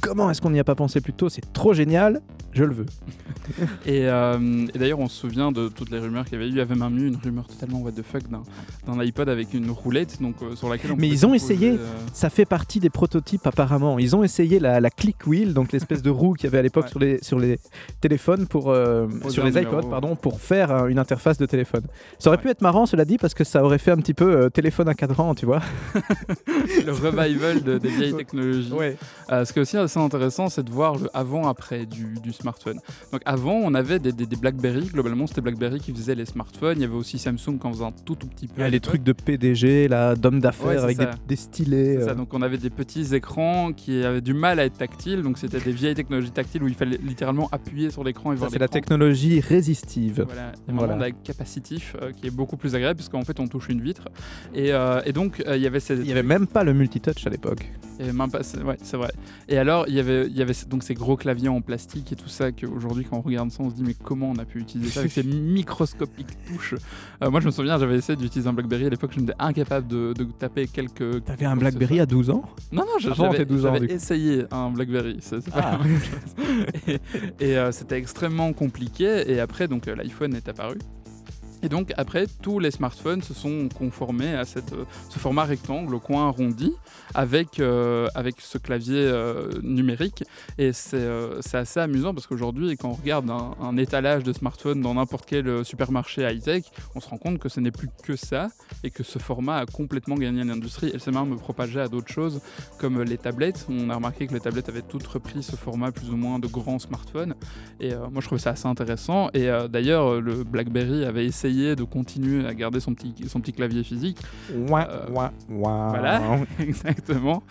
comment 0.00 0.30
est-ce 0.30 0.40
qu'on 0.40 0.50
n'y 0.50 0.60
a 0.60 0.64
pas 0.64 0.74
pensé 0.74 1.00
plus 1.00 1.14
tôt? 1.14 1.28
C'est 1.28 1.52
trop 1.52 1.72
génial, 1.72 2.20
je 2.56 2.64
le 2.64 2.74
veux. 2.74 2.86
Et, 3.86 4.08
euh, 4.08 4.66
et 4.74 4.78
d'ailleurs, 4.78 4.98
on 4.98 5.08
se 5.08 5.16
souvient 5.20 5.52
de 5.52 5.68
toutes 5.68 5.90
les 5.90 5.98
rumeurs 6.00 6.24
qu'il 6.24 6.34
y 6.34 6.36
avait 6.36 6.46
eu. 6.46 6.50
Il 6.50 6.56
y 6.56 6.60
avait 6.60 6.74
même 6.74 6.98
eu 6.98 7.06
une 7.06 7.16
rumeur 7.16 7.46
totalement 7.46 7.80
what 7.80 7.92
the 7.92 8.02
fuck 8.02 8.22
d'un, 8.28 9.00
iPod 9.00 9.28
avec 9.28 9.54
une 9.54 9.70
roulette 9.70 10.20
donc, 10.20 10.34
euh, 10.42 10.56
sur 10.56 10.68
laquelle 10.68 10.92
on 10.92 10.96
Mais 10.96 11.08
ils 11.08 11.24
ont 11.26 11.32
essayé. 11.34 11.70
euh, 11.72 11.76
Ça 12.12 12.28
fait 12.30 12.44
partie 12.44 12.80
des 12.80 12.90
prototypes 12.90 13.46
apparemment. 13.46 13.98
Ils 14.00 14.16
ont 14.16 14.24
essayé 14.24 14.58
la, 14.58 14.80
la 14.80 14.90
click 14.90 15.26
wheel, 15.26 15.54
donc 15.54 15.70
l'espèce 15.72 16.02
de 16.02 16.10
roue 16.10 16.32
qu'il 16.34 16.44
y 16.44 16.46
avait 16.48 16.58
à 16.58 16.62
l'époque 16.62 16.84
Ouais. 16.86 16.90
sur, 16.90 16.98
les, 16.98 17.18
sur 17.22 17.38
les 17.38 17.58
téléphones, 18.00 18.46
pour, 18.46 18.74
sur 19.28 19.44
les 19.44 19.52
numéro. 19.52 19.78
iPods, 19.80 19.88
pardon, 19.90 20.16
pour 20.16 20.40
faire 20.40 20.86
une 20.86 20.98
interface 20.98 21.38
de 21.38 21.46
téléphone. 21.46 21.82
Ça 22.18 22.30
aurait 22.30 22.38
pu 22.38 22.48
être 22.48 22.62
marrant, 22.62 22.86
cela 22.86 23.04
dit, 23.04 23.18
parce 23.18 23.34
que 23.34 23.44
ça 23.44 23.62
aurait 23.64 23.78
fait 23.78 23.90
un 23.92 23.96
petit 23.98 24.14
peu 24.14 24.50
téléphone 24.50 24.88
à 24.88 24.94
cadran, 24.94 25.34
tu 25.34 25.46
vois. 25.46 25.60
le 26.84 26.92
revival 26.92 27.62
de- 27.62 27.78
des 27.78 27.88
vieilles 27.88 28.14
technologies. 28.16 28.72
Euh, 29.30 29.44
ce 29.44 29.52
qui 29.52 29.58
est 29.58 29.62
aussi 29.62 29.76
assez 29.76 29.98
intéressant, 30.00 30.48
c'est 30.48 30.62
de 30.64 30.70
voir 30.70 30.96
le 30.96 31.08
avant-après 31.14 31.86
du, 31.86 32.14
du 32.22 32.32
smartphone. 32.32 32.45
Donc 33.12 33.22
avant, 33.24 33.54
on 33.54 33.74
avait 33.74 33.98
des, 33.98 34.12
des- 34.12 34.26
des 34.26 34.36
BlackBerry. 34.36 34.86
Globalement, 34.92 35.26
c'était 35.26 35.40
BlackBerry 35.40 35.80
qui 35.80 35.92
faisait 35.92 36.14
les 36.14 36.26
smartphones. 36.26 36.78
Il 36.78 36.82
y 36.82 36.84
avait 36.84 36.94
aussi 36.94 37.18
Samsung 37.18 37.58
qui 37.60 37.66
en 37.66 37.72
faisait 37.72 37.84
un 37.84 37.92
tout, 38.04 38.14
tout 38.14 38.26
petit 38.26 38.46
peu. 38.48 38.54
Il 38.58 38.60
y 38.62 38.64
a 38.66 38.70
les 38.70 38.80
trucs 38.80 39.02
de 39.02 39.12
PDG, 39.12 39.88
là, 39.88 40.14
d'hommes 40.14 40.40
d'affaires 40.40 40.66
Ouais, 40.66 40.76
avec 40.78 40.98
des, 40.98 41.06
des 41.28 41.36
stylets. 41.36 41.96
C'est 42.00 42.04
ça, 42.06 42.10
euh. 42.10 42.14
donc 42.14 42.32
on 42.34 42.42
avait 42.42 42.58
des 42.58 42.70
petits 42.70 43.14
écrans 43.14 43.72
qui 43.72 44.02
avaient 44.04 44.20
du 44.20 44.34
mal 44.34 44.58
à 44.60 44.64
être 44.64 44.78
tactiles, 44.78 45.22
donc 45.22 45.38
c'était 45.38 45.60
des 45.60 45.72
vieilles 45.72 45.94
technologies 45.94 46.30
tactiles 46.30 46.62
où 46.62 46.68
il 46.68 46.74
fallait 46.74 46.98
littéralement 47.02 47.48
appuyer 47.52 47.90
sur 47.90 48.04
l'écran 48.04 48.32
et 48.32 48.36
voir 48.36 48.50
c'est 48.50 48.58
la 48.58 48.68
technologie 48.68 49.40
résistive. 49.40 50.26
Voilà, 50.68 51.04
a 51.04 51.10
capacitif 51.10 51.96
euh, 52.02 52.12
qui 52.12 52.26
est 52.26 52.30
beaucoup 52.30 52.56
plus 52.56 52.74
agréable 52.74 52.96
parce 52.98 53.08
qu'en 53.08 53.22
fait 53.22 53.38
on 53.40 53.46
touche 53.46 53.68
une 53.68 53.80
vitre 53.80 54.04
et, 54.54 54.72
euh, 54.72 55.00
et 55.04 55.12
donc 55.12 55.42
il 55.46 55.60
y 55.60 55.66
avait 55.66 55.80
ces 55.80 55.94
Il 55.94 56.02
n'y 56.02 56.12
avait 56.12 56.22
même 56.22 56.46
pas 56.46 56.64
le 56.64 56.72
multitouch 56.74 57.26
à 57.26 57.30
l'époque. 57.30 57.70
Il 57.98 58.06
y 58.06 58.08
avait 58.08 58.16
même 58.16 58.30
pas 58.30 58.42
c'est- 58.42 58.62
ouais 58.62 58.76
c'est 58.82 58.96
vrai 58.96 59.10
et 59.48 59.56
alors 59.58 59.86
il 59.88 59.94
y 59.94 60.00
avait 60.00 60.26
il 60.26 60.36
y 60.36 60.42
avait 60.42 60.54
donc 60.68 60.82
ces 60.82 60.94
gros 60.94 61.16
claviers 61.16 61.48
en 61.48 61.60
plastique 61.60 62.12
et 62.12 62.16
tout 62.16 62.28
ça 62.28 62.52
qu'aujourd'hui 62.52 63.04
quand 63.08 63.18
on 63.18 63.22
regarde 63.22 63.50
ça 63.50 63.62
on 63.62 63.70
se 63.70 63.74
dit 63.76 63.82
mais 63.84 63.94
comment 63.94 64.30
on 64.30 64.38
a 64.38 64.44
pu 64.44 64.58
utiliser 64.60 64.90
ça 64.90 65.00
avec 65.00 65.12
ces 65.12 65.22
microscopiques 65.24 66.36
touches? 66.46 66.74
Euh, 67.22 67.30
moi 67.30 67.40
je 67.40 67.46
me 67.46 67.50
souviens 67.50 67.78
j'avais 67.78 67.96
essayé 67.96 68.16
d'utiliser 68.16 68.48
un 68.48 68.52
BlackBerry 68.52 68.86
à 68.86 68.90
l'époque 68.90 69.12
je 69.14 69.20
m'étais 69.20 69.34
incapable 69.38 69.86
de, 69.88 70.12
de 70.16 70.24
taper 70.24 70.66
quelques 70.66 71.24
T'avais 71.24 71.46
un 71.46 71.56
Blackberry 71.56 72.00
à 72.00 72.06
12 72.06 72.30
ans? 72.30 72.42
Non, 72.72 72.82
non, 72.82 72.98
j'avais 72.98 73.38
tes 73.38 73.44
12 73.44 73.64
ans, 73.66 73.68
j'avais 73.74 73.80
du 73.80 73.86
coup. 73.88 73.92
essayé 73.94 74.44
un 74.50 74.70
BlackBerry. 74.70 75.18
C'est 75.20 75.38
Ah. 75.54 75.78
Et, 76.88 76.98
et, 77.40 77.56
euh, 77.58 77.72
c'était 77.72 77.96
extrêmement 77.96 78.52
compliqué. 78.52 79.30
Et 79.30 79.40
après, 79.40 79.68
donc 79.68 79.88
euh, 79.88 79.94
l'iPhone 79.96 80.34
est 80.34 80.48
apparu. 80.48 80.76
Et 81.66 81.68
donc 81.68 81.92
après, 81.96 82.28
tous 82.42 82.60
les 82.60 82.70
smartphones 82.70 83.22
se 83.22 83.34
sont 83.34 83.68
conformés 83.76 84.34
à 84.36 84.44
cette, 84.44 84.72
euh, 84.72 84.84
ce 85.10 85.18
format 85.18 85.42
rectangle 85.42 85.96
au 85.96 85.98
coin 85.98 86.28
arrondi 86.28 86.72
avec, 87.14 87.60
euh, 87.60 88.08
avec 88.14 88.40
ce 88.40 88.58
clavier 88.58 88.98
euh, 88.98 89.50
numérique. 89.62 90.22
Et 90.58 90.72
c'est 90.72 90.96
euh, 90.96 91.40
assez 91.52 91.80
amusant 91.80 92.14
parce 92.14 92.26
qu'aujourd'hui, 92.26 92.76
quand 92.76 92.90
on 92.90 92.92
regarde 92.92 93.30
un, 93.30 93.76
étalage 93.76 94.22
de 94.22 94.32
smartphones 94.32 94.80
dans 94.80 94.94
n'importe 94.94 95.26
quel 95.26 95.64
supermarché 95.64 96.22
high-tech, 96.22 96.64
on 96.94 97.00
se 97.00 97.08
rend 97.08 97.18
compte 97.18 97.38
que 97.38 97.48
ce 97.48 97.60
n'est 97.60 97.70
plus 97.70 97.88
que 98.02 98.16
ça 98.16 98.48
et 98.84 98.90
que 98.90 99.02
ce 99.02 99.18
format 99.18 99.56
a 99.56 99.66
complètement 99.66 100.14
gagné 100.14 100.44
l'industrie. 100.44 100.90
Elle 100.94 101.00
s'est 101.00 101.10
même 101.10 101.36
propagée 101.36 101.80
à 101.80 101.88
d'autres 101.88 102.12
choses 102.12 102.40
comme 102.78 103.02
les 103.02 103.18
tablettes. 103.18 103.66
On 103.68 103.90
a 103.90 103.96
remarqué 103.96 104.26
que 104.26 104.32
les 104.32 104.40
tablettes 104.40 104.68
avaient 104.68 104.82
toutes 104.82 105.06
repris 105.06 105.42
ce 105.42 105.56
format 105.56 105.92
plus 105.92 106.10
ou 106.10 106.16
moins 106.16 106.38
de 106.38 106.46
grand 106.46 106.78
smartphone. 106.78 107.34
Et 107.80 107.94
moi, 107.94 108.20
je 108.20 108.26
trouvais 108.26 108.40
ça 108.40 108.50
assez 108.50 108.66
intéressant. 108.66 109.28
Et 109.34 109.48
d'ailleurs, 109.68 110.20
le 110.20 110.42
BlackBerry 110.44 111.04
avait 111.04 111.26
essayé 111.26 111.55
de 111.56 111.84
continuer 111.84 112.46
à 112.46 112.54
garder 112.54 112.80
son 112.80 112.94
petit, 112.94 113.14
son 113.28 113.40
petit 113.40 113.52
clavier 113.52 113.82
physique. 113.82 114.18
Ouin, 114.68 114.86
Euh, 114.88 115.06
ouin, 115.10 115.30
ouin. 115.50 115.88
voilà. 115.88 116.20
Exactement. 116.60 117.42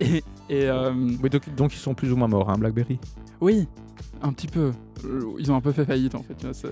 Et, 0.00 0.18
et, 0.48 0.68
euh, 0.68 0.92
Oui, 1.22 1.30
donc, 1.30 1.54
donc 1.56 1.74
ils 1.74 1.78
sont 1.78 1.94
plus 1.94 2.12
ou 2.12 2.16
moins 2.16 2.28
morts, 2.28 2.50
hein, 2.50 2.58
BlackBerry. 2.58 2.98
oui, 3.40 3.66
un 4.20 4.32
petit 4.32 4.46
peu. 4.46 4.72
Ils 5.40 5.50
ont 5.50 5.56
un 5.56 5.60
peu 5.60 5.72
fait 5.72 5.84
faillite 5.84 6.14
en 6.14 6.22
fait. 6.22 6.36
C'est 6.52 6.68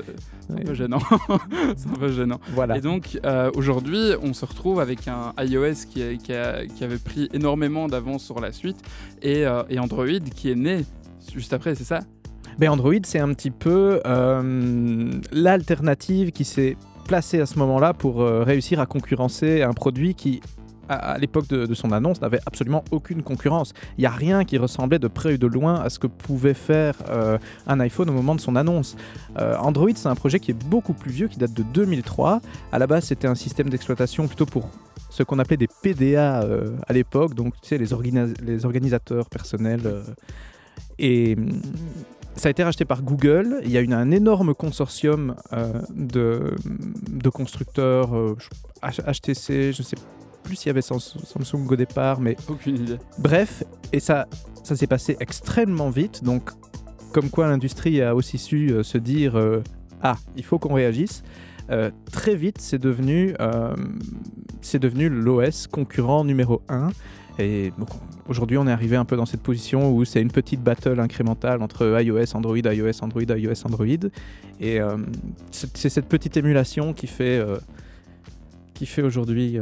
un 0.52 0.56
peu 0.64 0.72
gênant. 0.74 1.00
c'est 1.76 1.88
un 1.88 1.94
peu 1.94 2.12
gênant. 2.12 2.38
Voilà. 2.54 2.76
Et 2.76 2.80
donc 2.80 3.18
euh, 3.24 3.50
aujourd'hui, 3.54 4.12
on 4.22 4.32
se 4.34 4.44
retrouve 4.44 4.78
avec 4.78 5.08
un 5.08 5.32
iOS 5.38 5.86
qui, 5.90 6.00
a- 6.02 6.14
qui 6.16 6.32
a- 6.32 6.64
qui 6.66 6.84
avait 6.84 6.98
pris 6.98 7.28
énormément 7.32 7.88
d'avance 7.88 8.22
sur 8.22 8.38
la 8.40 8.52
suite 8.52 8.76
et, 9.22 9.44
euh, 9.46 9.64
et 9.68 9.80
Android 9.80 10.06
qui 10.34 10.50
est 10.50 10.54
né 10.54 10.84
juste 11.34 11.52
après, 11.52 11.74
c'est 11.74 11.82
ça? 11.84 12.00
Android, 12.68 12.94
c'est 13.04 13.18
un 13.18 13.32
petit 13.32 13.50
peu 13.50 14.00
euh, 14.06 15.10
l'alternative 15.32 16.30
qui 16.30 16.44
s'est 16.44 16.76
placée 17.06 17.40
à 17.40 17.46
ce 17.46 17.58
moment-là 17.58 17.94
pour 17.94 18.20
euh, 18.20 18.42
réussir 18.42 18.80
à 18.80 18.86
concurrencer 18.86 19.62
un 19.62 19.72
produit 19.72 20.14
qui, 20.14 20.40
à, 20.88 21.16
l'époque 21.18 21.48
de, 21.48 21.72
son 21.74 21.90
annonce, 21.92 22.20
n'avait 22.20 22.40
absolument 22.46 22.84
aucune 22.90 23.22
concurrence. 23.22 23.72
Il 23.96 24.02
n'y 24.02 24.06
a 24.06 24.10
rien 24.10 24.44
qui 24.44 24.58
ressemblait 24.58 24.98
de 24.98 25.08
près 25.08 25.34
ou 25.34 25.38
de 25.38 25.46
loin 25.46 25.80
à 25.80 25.88
ce 25.90 25.98
que 25.98 26.06
pouvait 26.06 26.54
faire 26.54 26.94
euh, 27.08 27.38
un 27.66 27.80
iPhone 27.80 28.10
au 28.10 28.12
moment 28.12 28.34
de 28.34 28.40
son 28.40 28.56
annonce. 28.56 28.96
Android, 29.36 29.90
c'est 29.94 30.08
un 30.08 30.14
projet 30.14 30.38
qui 30.38 30.50
est 30.50 30.64
beaucoup 30.66 30.92
plus 30.92 31.12
vieux, 31.12 31.28
qui 31.28 31.38
date 31.38 31.54
de 31.54 31.62
2003. 31.62 32.40
À 32.72 32.78
la 32.78 32.86
base, 32.86 33.04
c'était 33.04 33.28
un 33.28 33.34
système 33.34 33.70
d'exploitation 33.70 34.26
plutôt 34.26 34.46
pour 34.46 34.68
ce 35.08 35.22
qu'on 35.22 35.38
appelait 35.38 35.56
des 35.56 35.68
PDA 35.82 36.44
à 36.86 36.92
l'époque, 36.92 37.34
donc 37.34 37.54
tu 37.62 37.68
sais, 37.68 37.78
les, 37.78 37.86
les 38.42 38.64
organisateurs 38.64 39.30
personnels. 39.30 39.82
et 40.98 41.36
ça 42.40 42.48
a 42.48 42.50
été 42.50 42.64
racheté 42.64 42.84
par 42.84 43.02
Google. 43.02 43.60
Il 43.64 43.70
y 43.70 43.76
a 43.76 43.82
eu 43.82 43.92
un 43.92 44.10
énorme 44.10 44.54
consortium 44.54 45.34
euh, 45.52 45.80
de, 45.94 46.54
de 47.10 47.28
constructeurs, 47.28 48.16
euh, 48.16 48.36
HTC, 48.82 49.72
je 49.72 49.82
ne 49.82 49.84
sais 49.86 49.96
plus 50.42 50.56
s'il 50.56 50.68
y 50.68 50.70
avait 50.70 50.80
Sams- 50.80 50.98
Samsung 51.24 51.66
au 51.70 51.76
départ, 51.76 52.20
mais 52.20 52.36
Aucune 52.48 52.76
idée. 52.76 52.96
bref, 53.18 53.62
et 53.92 54.00
ça, 54.00 54.26
ça 54.64 54.74
s'est 54.74 54.86
passé 54.86 55.16
extrêmement 55.20 55.90
vite. 55.90 56.24
Donc, 56.24 56.50
comme 57.12 57.28
quoi 57.28 57.46
l'industrie 57.48 58.00
a 58.02 58.14
aussi 58.14 58.38
su 58.38 58.70
euh, 58.72 58.82
se 58.82 58.96
dire 58.98 59.36
euh, 59.36 59.62
Ah, 60.02 60.16
il 60.36 60.44
faut 60.44 60.58
qu'on 60.58 60.74
réagisse. 60.74 61.22
Euh, 61.70 61.90
très 62.10 62.34
vite, 62.34 62.58
c'est 62.60 62.78
devenu, 62.78 63.34
euh, 63.40 63.74
devenu 64.74 65.08
l'OS 65.08 65.66
concurrent 65.66 66.24
numéro 66.24 66.62
1. 66.68 66.90
Et 67.38 67.72
aujourd'hui, 68.28 68.58
on 68.58 68.66
est 68.66 68.72
arrivé 68.72 68.96
un 68.96 69.04
peu 69.04 69.16
dans 69.16 69.24
cette 69.24 69.40
position 69.40 69.94
où 69.94 70.04
c'est 70.04 70.20
une 70.20 70.30
petite 70.30 70.62
battle 70.62 71.00
incrémentale 71.00 71.62
entre 71.62 72.00
iOS, 72.02 72.36
Android, 72.36 72.58
iOS, 72.58 73.02
Android, 73.02 73.22
iOS, 73.22 73.66
Android. 73.66 73.86
Et 74.60 74.80
euh, 74.80 74.96
c'est 75.50 75.88
cette 75.88 76.08
petite 76.08 76.36
émulation 76.36 76.92
qui 76.92 77.06
fait, 77.06 77.42
qui 78.74 78.84
fait 78.84 79.02
aujourd'hui 79.02 79.58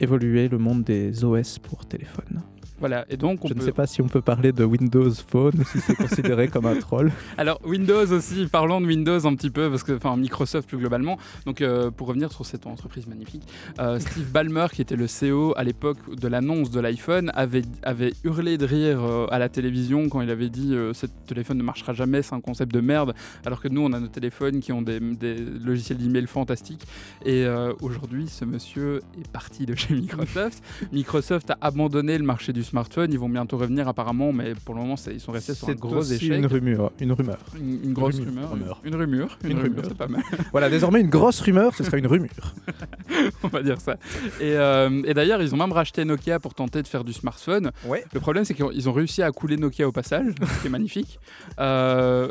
évoluer 0.00 0.48
le 0.48 0.58
monde 0.58 0.82
des 0.82 1.24
OS 1.24 1.58
pour 1.58 1.86
téléphone. 1.86 2.42
Voilà, 2.82 3.04
et 3.08 3.16
donc 3.16 3.44
on 3.44 3.46
Je 3.46 3.54
peut... 3.54 3.60
ne 3.60 3.64
sais 3.64 3.70
pas 3.70 3.86
si 3.86 4.02
on 4.02 4.08
peut 4.08 4.20
parler 4.20 4.50
de 4.50 4.64
Windows 4.64 5.12
Phone 5.28 5.52
ou 5.56 5.64
si 5.64 5.78
c'est 5.78 5.94
considéré 5.94 6.48
comme 6.48 6.66
un 6.66 6.74
troll. 6.74 7.12
Alors 7.38 7.60
Windows 7.64 8.10
aussi, 8.10 8.48
parlons 8.50 8.80
de 8.80 8.86
Windows 8.86 9.24
un 9.24 9.36
petit 9.36 9.50
peu, 9.50 9.70
parce 9.70 9.84
que 9.84 9.92
enfin 9.92 10.16
Microsoft 10.16 10.68
plus 10.68 10.78
globalement. 10.78 11.16
Donc 11.46 11.60
euh, 11.60 11.92
pour 11.92 12.08
revenir 12.08 12.32
sur 12.32 12.44
cette 12.44 12.66
entreprise 12.66 13.06
magnifique, 13.06 13.44
euh, 13.78 13.98
Steve 14.00 14.32
Ballmer, 14.32 14.66
qui 14.72 14.82
était 14.82 14.96
le 14.96 15.06
CEO 15.06 15.54
à 15.56 15.62
l'époque 15.62 16.12
de 16.12 16.26
l'annonce 16.26 16.72
de 16.72 16.80
l'iPhone, 16.80 17.30
avait, 17.34 17.62
avait 17.84 18.14
hurlé 18.24 18.58
de 18.58 18.66
rire 18.66 18.98
euh, 19.00 19.26
à 19.30 19.38
la 19.38 19.48
télévision 19.48 20.08
quand 20.08 20.20
il 20.20 20.30
avait 20.30 20.48
dit 20.48 20.74
ce 20.92 21.06
téléphone 21.28 21.58
ne 21.58 21.62
marchera 21.62 21.92
jamais, 21.92 22.22
c'est 22.22 22.34
un 22.34 22.40
concept 22.40 22.74
de 22.74 22.80
merde. 22.80 23.14
Alors 23.46 23.60
que 23.60 23.68
nous, 23.68 23.82
on 23.82 23.92
a 23.92 24.00
nos 24.00 24.08
téléphones 24.08 24.58
qui 24.58 24.72
ont 24.72 24.82
des, 24.82 24.98
des 24.98 25.36
logiciels 25.36 25.98
d'email 25.98 26.26
fantastiques. 26.26 26.84
Et 27.24 27.46
aujourd'hui, 27.80 28.26
ce 28.26 28.44
monsieur 28.44 29.02
est 29.20 29.28
parti 29.28 29.66
de 29.66 29.76
chez 29.76 29.94
Microsoft. 29.94 30.64
Microsoft 30.92 31.50
a 31.50 31.58
abandonné 31.60 32.18
le 32.18 32.24
marché 32.24 32.52
du 32.52 32.64
smartphone. 32.72 33.12
Ils 33.12 33.18
vont 33.18 33.28
bientôt 33.28 33.58
revenir 33.58 33.86
apparemment, 33.86 34.32
mais 34.32 34.54
pour 34.64 34.74
le 34.74 34.80
moment, 34.80 34.96
ils 35.12 35.20
sont 35.20 35.32
restés 35.32 35.54
sur 35.54 35.68
un 35.68 35.74
gros 35.74 36.02
échec. 36.02 36.30
une 36.32 36.46
rumeur. 36.46 36.90
Une 37.00 37.12
rumeur. 37.12 37.38
Une, 37.58 37.84
une 37.84 37.92
grosse 37.92 38.16
Rumeur. 38.18 38.50
rumeur. 38.50 38.50
Rumeur. 38.50 38.80
Une 38.84 38.94
rumeur. 38.96 39.38
Une, 39.44 39.50
Une 39.50 39.56
rumeur, 39.58 39.70
rumeur. 39.76 39.84
c'est 39.88 39.96
pas 39.98 40.08
mal. 40.08 40.22
Voilà, 40.52 40.68
désormais 40.70 41.00
une 41.00 41.08
grosse 41.10 41.40
rumeur, 41.40 41.74
ce 41.74 41.84
sera 41.84 41.98
une 41.98 42.06
rumeur. 42.06 42.54
On 43.42 43.48
va 43.48 43.62
dire 43.62 43.80
ça. 43.80 43.94
Et, 44.40 44.56
euh, 44.56 45.02
et 45.04 45.14
d'ailleurs, 45.14 45.40
ils 45.42 45.54
ont 45.54 45.58
même 45.58 45.72
racheté 45.72 46.04
Nokia 46.04 46.40
pour 46.40 46.54
tenter 46.54 46.82
de 46.82 46.88
faire 46.88 47.04
du 47.04 47.12
smartphone. 47.12 47.70
Ouais. 47.86 48.04
Le 48.12 48.20
problème, 48.20 48.44
c'est 48.44 48.54
qu'ils 48.54 48.88
ont 48.88 48.92
réussi 48.92 49.22
à 49.22 49.30
couler 49.30 49.56
Nokia 49.56 49.86
au 49.86 49.92
passage, 49.92 50.32
ce 50.56 50.60
qui 50.62 50.66
est 50.66 50.70
magnifique. 50.70 51.18
Euh, 51.60 52.28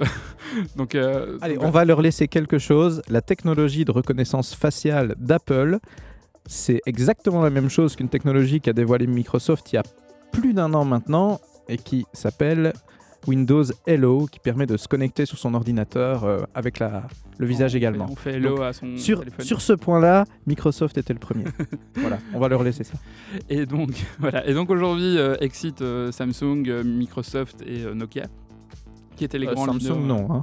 donc, 0.76 0.96
euh, 0.96 1.38
Allez, 1.42 1.56
donc, 1.56 1.64
on 1.66 1.70
va 1.70 1.86
leur 1.86 2.02
laisser 2.02 2.28
quelque 2.28 2.58
chose. 2.58 3.02
La 3.10 3.22
technologie 3.22 3.86
de 3.86 3.92
reconnaissance 3.92 4.56
faciale 4.56 5.16
d'Apple, 5.18 5.78
c'est 6.48 6.82
exactement 6.86 7.42
la 7.44 7.50
même 7.52 7.70
chose 7.70 7.96
qu'une 7.96 8.10
technologie 8.10 8.60
qu'a 8.62 8.74
dévoilée 8.74 9.08
Microsoft 9.08 9.72
il 9.72 9.76
y 9.76 9.80
a 9.80 9.84
plus 10.32 10.54
d'un 10.54 10.74
an 10.74 10.86
maintenant 10.86 11.40
et 11.70 11.78
qui 11.78 12.06
s'appelle 12.14 12.74
Windows 13.28 13.64
Hello, 13.86 14.26
qui 14.26 14.40
permet 14.40 14.66
de 14.66 14.78
se 14.78 14.88
connecter 14.88 15.26
sur 15.26 15.38
son 15.38 15.54
ordinateur 15.54 16.24
euh, 16.24 16.40
avec 16.56 16.80
la, 16.80 17.04
le 17.38 17.46
visage 17.46 17.76
on 17.76 17.78
également. 17.78 18.08
Fait, 18.08 18.12
on 18.14 18.16
fait 18.16 18.34
hello 18.34 18.62
à 18.64 18.74
son 18.74 18.98
Sur, 18.98 19.20
téléphone. 19.20 19.46
sur 19.46 19.62
ce 19.62 19.74
point-là, 19.74 20.26
Microsoft 20.48 20.98
était 20.98 21.14
le 21.14 21.20
premier. 21.20 21.44
voilà, 21.96 22.18
on 22.34 22.40
va 22.40 22.48
leur 22.48 22.64
laisser 22.64 22.84
ça. 22.84 22.96
Et 23.50 23.66
donc, 23.68 23.92
voilà. 24.20 24.48
Et 24.48 24.54
donc 24.56 24.70
aujourd'hui, 24.72 25.18
euh, 25.20 25.36
excite 25.40 25.82
euh, 25.84 26.12
Samsung, 26.12 26.64
euh, 26.68 26.84
Microsoft 26.84 27.62
et 27.66 27.84
euh, 27.84 27.94
Nokia, 27.94 28.26
qui 29.16 29.24
étaient 29.24 29.38
les 29.40 29.46
grands 29.46 29.66
Samsung, 29.68 29.78
leaders. 29.80 29.98
non. 30.00 30.28
hein. 30.34 30.42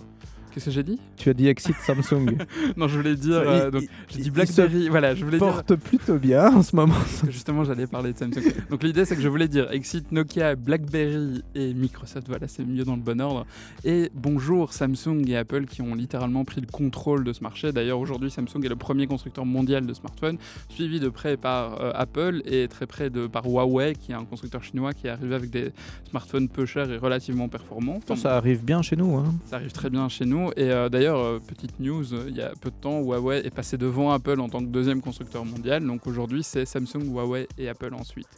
Qu'est-ce 0.58 0.64
que 0.66 0.70
j'ai 0.72 0.82
dit 0.82 0.98
Tu 1.16 1.30
as 1.30 1.34
dit 1.34 1.46
exit 1.46 1.76
Samsung. 1.86 2.36
Non, 2.76 2.88
je 2.88 2.96
voulais 2.96 3.14
dire. 3.14 3.42
Il- 3.44 3.48
euh, 3.48 3.70
donc, 3.70 3.82
il- 3.82 3.88
j'ai 4.08 4.22
dit 4.22 4.30
BlackBerry. 4.32 4.88
Voilà, 4.88 5.14
je 5.14 5.24
voulais 5.24 5.38
dire. 5.38 5.46
porte 5.46 5.76
plutôt 5.76 6.18
bien 6.18 6.52
en 6.52 6.62
ce 6.64 6.74
moment. 6.74 6.96
Justement, 7.30 7.62
j'allais 7.62 7.86
parler 7.86 8.12
de 8.12 8.18
Samsung. 8.18 8.42
Donc 8.68 8.82
l'idée, 8.82 9.04
c'est 9.04 9.14
que 9.14 9.22
je 9.22 9.28
voulais 9.28 9.46
dire 9.46 9.70
Exit, 9.70 10.10
Nokia, 10.10 10.56
BlackBerry 10.56 11.44
et 11.54 11.74
Microsoft. 11.74 12.26
Voilà, 12.26 12.48
c'est 12.48 12.64
mieux 12.64 12.82
dans 12.84 12.96
le 12.96 13.02
bon 13.02 13.20
ordre. 13.20 13.46
Et 13.84 14.10
bonjour 14.14 14.72
Samsung 14.72 15.22
et 15.28 15.36
Apple 15.36 15.66
qui 15.66 15.80
ont 15.80 15.94
littéralement 15.94 16.44
pris 16.44 16.60
le 16.60 16.66
contrôle 16.66 17.22
de 17.22 17.32
ce 17.32 17.42
marché. 17.44 17.70
D'ailleurs, 17.70 18.00
aujourd'hui, 18.00 18.28
Samsung 18.30 18.64
est 18.64 18.68
le 18.68 18.74
premier 18.76 19.06
constructeur 19.06 19.46
mondial 19.46 19.86
de 19.86 19.94
smartphones, 19.94 20.38
suivi 20.70 20.98
de 20.98 21.08
près 21.08 21.36
par 21.36 21.80
euh, 21.80 21.92
Apple 21.94 22.42
et 22.46 22.66
très 22.66 22.86
près 22.86 23.10
de 23.10 23.28
par 23.28 23.46
Huawei, 23.46 23.94
qui 23.94 24.10
est 24.10 24.16
un 24.16 24.24
constructeur 24.24 24.64
chinois 24.64 24.92
qui 24.92 25.06
est 25.06 25.10
arrivé 25.10 25.36
avec 25.36 25.50
des 25.50 25.70
smartphones 26.10 26.48
peu 26.48 26.66
chers 26.66 26.90
et 26.90 26.96
relativement 26.98 27.48
performants. 27.48 27.98
Enfin, 27.98 28.16
Ça 28.16 28.36
arrive 28.36 28.64
bien 28.64 28.82
chez 28.82 28.96
nous. 28.96 29.16
Hein. 29.16 29.34
ça 29.46 29.56
arrive 29.56 29.72
très 29.72 29.90
bien 29.90 30.08
chez 30.08 30.24
nous. 30.24 30.47
Et 30.56 30.70
euh, 30.70 30.88
d'ailleurs, 30.88 31.18
euh, 31.18 31.38
petite 31.38 31.78
news, 31.80 32.14
euh, 32.14 32.26
il 32.28 32.36
y 32.36 32.42
a 32.42 32.52
peu 32.60 32.70
de 32.70 32.76
temps, 32.76 33.00
Huawei 33.00 33.46
est 33.46 33.54
passé 33.54 33.76
devant 33.76 34.10
Apple 34.10 34.40
en 34.40 34.48
tant 34.48 34.60
que 34.60 34.66
deuxième 34.66 35.00
constructeur 35.00 35.44
mondial. 35.44 35.86
Donc 35.86 36.06
aujourd'hui, 36.06 36.42
c'est 36.42 36.64
Samsung, 36.64 37.04
Huawei 37.12 37.48
et 37.58 37.68
Apple 37.68 37.94
ensuite. 37.94 38.28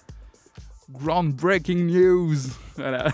Groundbreaking 0.90 1.86
news 1.86 2.36
Voilà. 2.76 3.12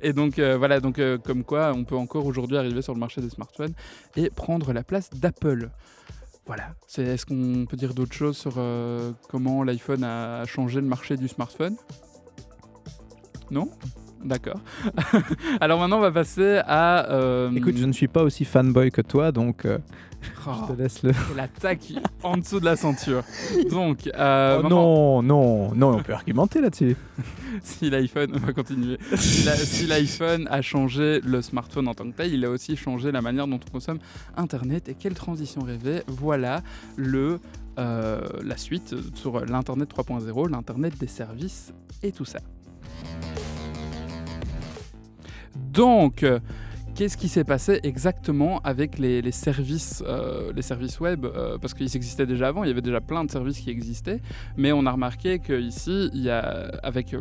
et 0.00 0.12
donc, 0.12 0.40
voilà, 0.40 0.80
donc 0.80 1.00
comme 1.22 1.44
quoi, 1.44 1.72
on 1.72 1.84
peut 1.84 1.96
encore 1.96 2.26
aujourd'hui 2.26 2.56
arriver 2.56 2.82
sur 2.82 2.94
le 2.94 2.98
marché 2.98 3.20
des 3.20 3.30
smartphones 3.30 3.74
et 4.16 4.28
prendre 4.28 4.72
la 4.72 4.82
place 4.82 5.10
d'Apple. 5.10 5.70
Voilà. 6.46 6.74
Est-ce 6.98 7.26
qu'on 7.26 7.64
peut 7.66 7.76
dire 7.76 7.94
d'autres 7.94 8.14
choses 8.14 8.36
sur 8.36 8.54
comment 9.28 9.62
l'iPhone 9.62 10.02
a 10.02 10.44
changé 10.46 10.80
le 10.80 10.86
marché 10.88 11.16
du 11.16 11.28
smartphone? 11.28 11.76
Non? 13.52 13.70
D'accord. 14.24 14.60
Alors 15.60 15.78
maintenant, 15.78 15.98
on 15.98 16.02
va 16.02 16.10
passer 16.12 16.60
à. 16.66 17.10
euh, 17.10 17.50
Écoute, 17.54 17.76
je 17.76 17.84
ne 17.84 17.92
suis 17.92 18.08
pas 18.08 18.22
aussi 18.22 18.44
fanboy 18.46 18.90
que 18.90 19.02
toi, 19.02 19.32
donc 19.32 19.66
euh, 19.66 19.76
oh, 20.46 20.50
je 20.68 20.72
te 20.72 20.78
laisse 20.80 21.02
le. 21.02 21.12
l'attaque 21.36 21.92
en 22.22 22.38
dessous 22.38 22.58
de 22.58 22.64
la 22.64 22.74
ceinture. 22.76 23.22
Donc, 23.70 24.08
euh, 24.16 24.56
Oh 24.58 24.62
maintenant, 24.62 25.22
non, 25.22 25.22
non, 25.22 25.74
non, 25.74 25.96
on 25.98 26.02
peut 26.02 26.14
argumenter 26.14 26.62
là-dessus. 26.62 26.96
si 27.62 27.90
l'iPhone, 27.90 28.32
on 28.34 28.38
va 28.46 28.54
continuer. 28.54 28.98
Si 29.14 29.86
l'iPhone 29.86 30.48
a 30.50 30.62
changé 30.62 31.20
le 31.22 31.42
smartphone 31.42 31.86
en 31.88 31.94
tant 31.94 32.10
que 32.10 32.16
tel, 32.16 32.32
il 32.32 32.44
a 32.46 32.50
aussi 32.50 32.76
changé 32.76 33.12
la 33.12 33.20
manière 33.20 33.46
dont 33.46 33.60
on 33.68 33.70
consomme 33.72 33.98
Internet. 34.38 34.88
Et 34.88 34.94
quelle 34.94 35.14
transition 35.14 35.60
rêvée 35.60 36.02
Voilà 36.08 36.62
le, 36.96 37.40
la 37.76 38.56
suite 38.56 38.94
sur 39.14 39.44
l'Internet 39.44 39.90
3.0, 39.94 40.50
l'Internet 40.50 40.96
des 40.98 41.08
services 41.08 41.74
et 42.02 42.10
tout 42.10 42.24
ça. 42.24 42.38
Donc, 45.74 46.22
euh, 46.22 46.38
qu'est-ce 46.94 47.16
qui 47.16 47.26
s'est 47.26 47.42
passé 47.42 47.80
exactement 47.82 48.60
avec 48.62 48.96
les, 48.96 49.32
services, 49.32 50.04
euh, 50.06 50.52
les 50.54 50.62
services 50.62 51.00
web 51.00 51.24
euh, 51.24 51.58
Parce 51.58 51.74
qu'ils 51.74 51.96
existaient 51.96 52.26
déjà 52.26 52.46
avant, 52.46 52.62
il 52.62 52.68
y 52.68 52.70
avait 52.70 52.80
déjà 52.80 53.00
plein 53.00 53.24
de 53.24 53.30
services 53.30 53.58
qui 53.58 53.70
existaient, 53.70 54.20
mais 54.56 54.70
on 54.70 54.86
a 54.86 54.92
remarqué 54.92 55.40
qu'ici, 55.40 56.10
il 56.14 56.30
avec 56.30 57.14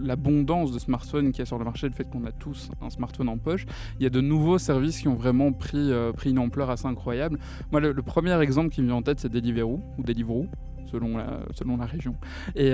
l'abondance 0.00 0.70
de 0.70 0.78
smartphones 0.78 1.32
qu'il 1.32 1.40
y 1.40 1.42
a 1.42 1.46
sur 1.46 1.58
le 1.58 1.64
marché, 1.64 1.88
le 1.88 1.92
fait 1.92 2.08
qu'on 2.08 2.24
a 2.24 2.30
tous 2.30 2.70
un 2.80 2.90
smartphone 2.90 3.28
en 3.28 3.36
poche, 3.36 3.66
il 3.98 4.04
y 4.04 4.06
a 4.06 4.10
de 4.10 4.20
nouveaux 4.20 4.58
services 4.58 5.00
qui 5.00 5.08
ont 5.08 5.16
vraiment 5.16 5.52
pris, 5.52 5.90
pris 6.16 6.30
une 6.30 6.38
ampleur 6.38 6.70
assez 6.70 6.86
incroyable. 6.86 7.40
Moi, 7.72 7.80
le, 7.80 7.94
premier 8.02 8.40
exemple 8.40 8.72
qui 8.72 8.80
me 8.80 8.86
vient 8.86 8.96
en 8.96 9.02
tête, 9.02 9.18
c'est 9.18 9.28
Deliveroo, 9.28 9.80
ou 9.98 10.02
Deliveroo, 10.04 10.46
selon 10.86 11.18
selon 11.52 11.76
la 11.76 11.86
région. 11.86 12.14
Et 12.54 12.72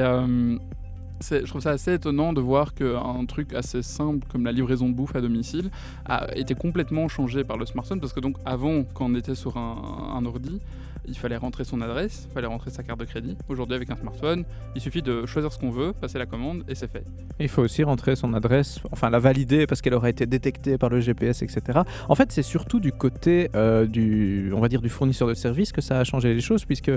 je 1.20 1.44
trouve 1.46 1.60
ça 1.60 1.70
assez 1.70 1.94
étonnant 1.94 2.32
de 2.32 2.40
voir 2.40 2.74
qu'un 2.74 3.24
truc 3.26 3.54
assez 3.54 3.82
simple 3.82 4.26
comme 4.30 4.44
la 4.44 4.52
livraison 4.52 4.88
de 4.88 4.94
bouffe 4.94 5.16
à 5.16 5.20
domicile 5.20 5.70
a 6.06 6.36
été 6.36 6.54
complètement 6.54 7.08
changé 7.08 7.44
par 7.44 7.56
le 7.56 7.66
smartphone 7.66 8.00
parce 8.00 8.12
que 8.12 8.20
donc 8.20 8.36
avant 8.44 8.84
quand 8.94 9.06
on 9.06 9.14
était 9.14 9.34
sur 9.34 9.56
un, 9.56 10.14
un 10.16 10.24
ordi 10.26 10.60
il 11.08 11.16
fallait 11.16 11.36
rentrer 11.36 11.64
son 11.64 11.80
adresse, 11.80 12.26
il 12.30 12.32
fallait 12.32 12.46
rentrer 12.46 12.70
sa 12.70 12.82
carte 12.82 13.00
de 13.00 13.04
crédit. 13.04 13.36
Aujourd'hui 13.48 13.74
avec 13.74 13.90
un 13.90 13.96
smartphone, 13.96 14.44
il 14.74 14.80
suffit 14.80 15.02
de 15.02 15.26
choisir 15.26 15.52
ce 15.52 15.58
qu'on 15.58 15.70
veut, 15.70 15.92
passer 15.92 16.18
la 16.18 16.26
commande 16.26 16.64
et 16.68 16.74
c'est 16.74 16.90
fait. 16.90 17.04
Il 17.40 17.48
faut 17.48 17.62
aussi 17.62 17.82
rentrer 17.82 18.16
son 18.16 18.34
adresse, 18.34 18.80
enfin 18.92 19.10
la 19.10 19.18
valider 19.18 19.66
parce 19.66 19.80
qu'elle 19.80 19.94
aura 19.94 20.10
été 20.10 20.26
détectée 20.26 20.78
par 20.78 20.90
le 20.90 21.00
GPS, 21.00 21.42
etc. 21.42 21.80
En 22.08 22.14
fait, 22.14 22.30
c'est 22.32 22.42
surtout 22.42 22.80
du 22.80 22.92
côté 22.92 23.50
euh, 23.54 23.86
du, 23.86 24.52
on 24.54 24.60
va 24.60 24.68
dire, 24.68 24.82
du 24.82 24.88
fournisseur 24.88 25.28
de 25.28 25.34
services 25.34 25.72
que 25.72 25.80
ça 25.80 25.98
a 25.98 26.04
changé 26.04 26.34
les 26.34 26.40
choses, 26.40 26.64
puisque 26.64 26.90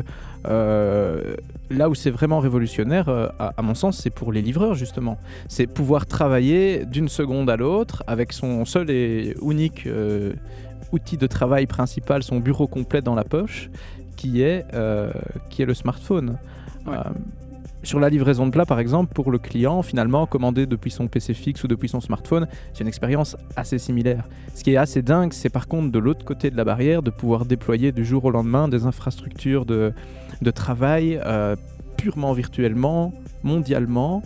euh, 0.46 1.36
là 1.70 1.90
où 1.90 1.96
c'est 1.96 2.12
vraiment 2.12 2.40
révolutionnaire, 2.40 3.10
euh, 3.10 3.28
à, 3.40 3.54
à 3.58 3.62
mon 3.62 3.76
sens, 3.76 3.98
c'est 3.98 4.10
pour 4.10 4.32
les 4.32 4.42
livreurs 4.42 4.76
justement. 4.76 5.18
C'est 5.48 5.68
pouvoir 5.68 6.06
travailler 6.06 6.86
d'une 6.86 7.10
seconde 7.10 7.50
à 7.50 7.56
l'autre 7.56 8.04
avec 8.08 8.34
son 8.34 8.66
seul 8.66 8.90
et 8.90 9.36
unique 9.42 9.88
outil 10.92 11.18
de 11.18 11.28
travail 11.28 11.68
principal, 11.68 12.24
son 12.24 12.40
bureau 12.40 12.68
complet 12.68 13.02
dans 13.02 13.16
la 13.16 13.24
poche, 13.24 13.70
qui 14.22 14.44
est, 14.44 14.66
euh, 14.76 15.12
qui 15.50 15.64
est 15.64 15.66
le 15.66 15.74
smartphone. 15.74 16.38
Ouais. 16.86 16.94
Euh, 16.94 17.10
sur 17.82 18.00
la 18.00 18.08
livraison 18.08 18.46
de 18.46 18.52
plats, 18.52 18.68
par 18.68 18.80
exemple, 18.80 19.12
pour 19.16 19.32
le 19.32 19.40
client, 19.40 19.82
finalement, 19.82 20.28
commander 20.28 20.68
depuis 20.68 20.92
son 20.92 21.08
PC 21.08 21.34
fixe 21.34 21.64
ou 21.64 21.68
depuis 21.68 21.90
son 21.90 22.02
smartphone, 22.02 22.48
c'est 22.72 22.82
une 22.82 22.88
expérience 22.88 23.36
assez 23.56 23.80
similaire. 23.80 24.26
Ce 24.54 24.64
qui 24.64 24.74
est 24.74 24.78
assez 24.78 25.02
dingue, 25.02 25.34
c'est 25.34 25.50
par 25.50 25.68
contre 25.68 25.92
de 25.92 25.98
l'autre 25.98 26.24
côté 26.24 26.52
de 26.52 26.58
la 26.58 26.64
barrière 26.64 27.02
de 27.02 27.10
pouvoir 27.10 27.46
déployer 27.46 27.92
du 27.92 28.06
jour 28.06 28.24
au 28.26 28.30
lendemain 28.30 28.68
des 28.68 28.86
infrastructures 28.86 29.66
de, 29.66 29.92
de 30.44 30.52
travail 30.52 31.20
euh, 31.26 31.56
purement 31.98 32.34
virtuellement, 32.34 33.14
mondialement, 33.42 34.22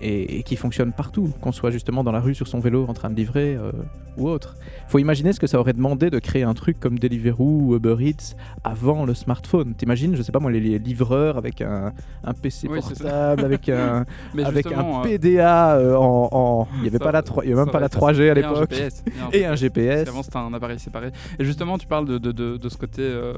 et, 0.00 0.38
et 0.38 0.42
qui 0.42 0.56
fonctionnent 0.56 0.92
partout, 0.92 1.30
qu'on 1.40 1.52
soit 1.52 1.70
justement 1.70 2.04
dans 2.04 2.12
la 2.12 2.20
rue 2.20 2.34
sur 2.34 2.46
son 2.48 2.60
vélo 2.60 2.86
en 2.88 2.94
train 2.94 3.10
de 3.10 3.14
livrer 3.16 3.54
euh, 3.56 3.72
ou 4.16 4.28
autre. 4.28 4.56
faut 4.88 4.98
imaginer 4.98 5.32
ce 5.32 5.38
que 5.40 5.46
ça 5.46 5.60
aurait 5.60 5.72
demandé 5.74 6.10
de 6.10 6.18
créer 6.18 6.42
un 6.42 6.54
truc 6.54 6.80
comme 6.80 6.98
Deliveroo 6.98 7.60
ou 7.62 7.76
Uber 7.76 7.96
Eats 8.00 8.34
avant 8.64 9.04
le 9.04 9.14
smartphone. 9.14 9.74
T'imagines, 9.74 10.16
je 10.16 10.22
sais 10.22 10.32
pas 10.32 10.40
moi, 10.40 10.50
les, 10.50 10.78
livreurs 10.78 11.36
avec 11.36 11.60
un, 11.60 11.92
un 12.24 12.34
PC 12.34 12.66
Oui, 12.68 12.80
portable, 12.80 13.44
avec 13.44 13.68
un, 13.68 14.04
avec 14.44 14.66
un 14.66 15.00
euh, 15.00 15.02
PDA 15.04 15.76
euh, 15.76 15.94
en, 15.96 16.28
en- 16.32 16.68
Il 16.76 16.82
n'y 16.82 16.88
avait 16.88 16.98
ça- 16.98 17.04
pas 17.04 17.12
la 17.12 17.22
3, 17.22 17.44
il 17.44 17.50
y 17.50 17.52
avait 17.52 17.62
même 17.62 17.70
pas 17.70 17.78
la 17.80 17.86
être 17.86 17.98
3G 17.98 18.30
à 18.30 18.34
l'époque. 18.34 18.74
Et 19.32 19.44
un 19.46 19.54
GPS. 19.54 20.04
qu'avant 20.04 20.22
c'était 20.22 20.36
un 20.38 20.52
appareil 20.52 20.78
séparé. 20.80 21.10
Et 21.38 21.44
justement, 21.44 21.78
tu 21.78 21.86
parles 21.86 22.06
de, 22.06 22.18
de, 22.18 22.32
de, 22.32 22.56
de 22.56 22.68
ce 22.68 22.76
côté 22.76 23.02
euh, 23.02 23.34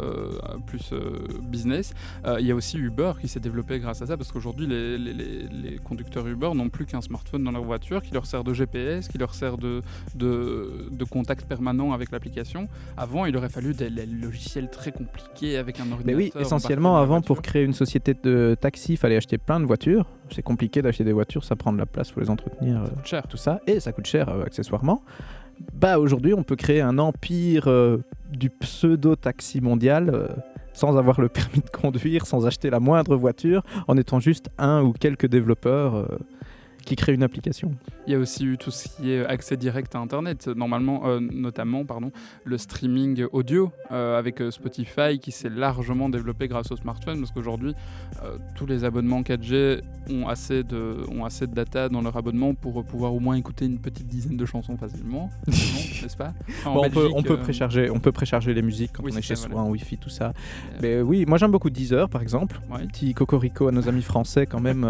plus 0.67 0.93
business. 1.43 1.93
Il 2.39 2.47
y 2.47 2.51
a 2.53 2.55
aussi 2.55 2.79
Uber 2.79 3.13
qui 3.21 3.29
s'est 3.29 3.41
développé 3.41 3.79
grâce 3.81 4.01
à 4.03 4.07
ça, 4.07 4.17
parce 4.17 4.33
qu'aujourd'hui, 4.33 4.67
les, 4.67 4.97
les, 4.99 5.13
les, 5.13 5.49
les 5.49 5.79
conducteurs 5.79 6.27
Uber 6.27 6.50
n'ont 6.55 6.69
plus 6.69 6.87
qu'un 6.87 7.01
smartphone 7.01 7.45
dans 7.45 7.53
leur 7.53 7.63
voiture 7.65 8.03
qui 8.03 8.13
leur 8.13 8.27
sert 8.27 8.45
de 8.45 8.53
GPS, 8.55 9.09
qui 9.09 9.19
leur 9.19 9.35
sert 9.35 9.57
de, 9.59 9.83
de, 10.15 10.89
de 10.91 11.05
contact 11.05 11.47
permanent 11.47 11.93
avec 11.93 12.11
l'application. 12.11 12.69
Avant, 12.97 13.27
il 13.27 13.37
aurait 13.37 13.49
fallu 13.49 13.75
des, 13.75 13.91
des 13.91 14.07
logiciels 14.07 14.71
très 14.71 14.93
compliqués 14.93 15.57
avec 15.57 15.81
un 15.81 15.85
Mais 15.85 15.93
ordinateur. 15.93 16.19
oui, 16.19 16.33
essentiellement, 16.41 16.97
avant, 16.99 17.21
pour 17.21 17.43
créer 17.43 17.65
une 17.65 17.75
société 17.75 18.15
de 18.23 18.57
taxi, 18.61 18.93
il 18.95 18.97
fallait 18.97 19.17
acheter 19.17 19.39
plein 19.39 19.61
de 19.61 19.65
voitures. 19.67 20.07
C'est 20.31 20.43
compliqué 20.43 20.83
d'acheter 20.83 21.05
des 21.05 21.13
voitures, 21.13 21.45
ça 21.45 21.57
prend 21.57 21.73
de 21.73 21.79
la 21.79 21.87
place, 21.87 22.11
faut 22.11 22.21
les 22.21 22.31
entretenir, 22.31 22.83
euh, 22.83 22.87
Ça 22.87 22.91
coûte 22.95 23.07
cher. 23.07 23.27
tout 23.29 23.37
ça, 23.37 23.61
et 23.67 23.81
ça 23.81 23.93
coûte 23.93 24.07
cher 24.07 24.29
euh, 24.29 24.45
accessoirement. 24.45 25.03
Bah 25.75 25.99
aujourd'hui, 25.99 26.33
on 26.33 26.43
peut 26.43 26.57
créer 26.57 26.81
un 26.81 26.99
empire 26.99 27.65
euh, 27.69 27.99
du 28.33 28.49
pseudo-taxi 28.49 29.61
mondial 29.61 30.11
euh, 30.15 30.29
sans 30.73 30.97
avoir 30.97 31.21
le 31.21 31.29
permis 31.39 31.61
de 31.61 31.71
conduire, 31.71 32.27
sans 32.27 32.47
acheter 32.47 32.71
la 32.71 32.81
moindre 32.81 33.17
voiture, 33.17 33.63
en 33.89 33.97
étant 33.97 34.21
juste 34.21 34.49
un 34.59 34.83
ou 34.83 34.93
quelques 34.93 35.27
développeurs 35.27 35.97
euh, 35.97 36.07
qui 36.85 36.97
créent 36.97 37.15
une 37.15 37.23
application. 37.23 37.75
Il 38.07 38.13
y 38.13 38.17
a 38.17 38.19
aussi 38.19 38.45
eu 38.45 38.59
tout 38.59 38.71
ce 38.71 38.89
qui 38.89 39.13
est 39.13 39.25
accès 39.25 39.57
direct 39.57 39.95
à 39.95 39.99
Internet, 39.99 40.49
normalement, 40.49 41.07
euh, 41.07 41.21
notamment 41.21 41.85
pardon, 41.85 42.11
le 42.45 42.59
streaming 42.59 43.25
audio 43.33 43.71
euh, 43.91 44.19
avec 44.19 44.41
euh, 44.41 44.51
Spotify 44.51 45.19
qui 45.21 45.33
s'est 45.33 45.49
largement 45.49 46.09
développé 46.09 46.49
grâce 46.49 46.71
au 46.73 46.77
smartphone 46.77 47.21
parce 47.21 47.33
qu'aujourd'hui, 47.33 47.75
euh, 48.23 48.37
tous 48.55 48.67
les 48.67 48.85
abonnements 48.85 49.23
4G 49.23 49.81
ont 50.11 50.29
assez, 50.29 50.63
de, 50.63 51.05
ont 51.11 51.25
assez 51.25 51.47
de 51.47 51.55
data 51.55 51.89
dans 51.89 52.01
leur 52.01 52.17
abonnement 52.17 52.55
pour 52.55 52.85
pouvoir 52.85 53.15
au 53.15 53.21
moins 53.21 53.37
écouter 53.37 53.67
une 53.67 53.79
petite 53.79 54.07
dizaine 54.07 54.37
de 54.37 54.47
chansons 54.47 54.77
facilement, 54.77 55.31
n'est-ce 55.47 56.17
pas? 56.17 56.33
Enfin, 56.65 56.73
on, 56.75 56.91
peut, 56.91 57.09
on, 57.15 57.23
peut 57.23 57.37
précharger, 57.39 57.91
on 57.91 58.01
peut 58.01 58.13
précharger 58.13 58.55
les 58.55 58.63
musiques 58.63 58.93
quand 58.95 59.05
Oui, 59.05 59.13
on 59.15 59.19
est 59.19 59.23
chez 59.23 59.37
ça, 59.37 59.43
soi 59.43 59.51
voilà. 59.53 59.69
en 59.69 59.71
Wi-Fi, 59.71 59.99
tout 59.99 60.11
ça. 60.11 60.33
Mais 60.81 61.01
oui, 61.01 61.25
moi 61.27 61.39
j'aime 61.39 61.51
beaucoup 61.51 61.71
Deezer 61.71 62.09
par 62.09 62.23
exemple. 62.23 62.61
ouais. 62.71 62.87
Petit 62.87 63.15
cocorico 63.15 63.69
à 63.69 63.73
nos 63.73 63.89
amis 63.89 64.03
français 64.03 64.47
quand 64.47 64.61
même 64.61 64.87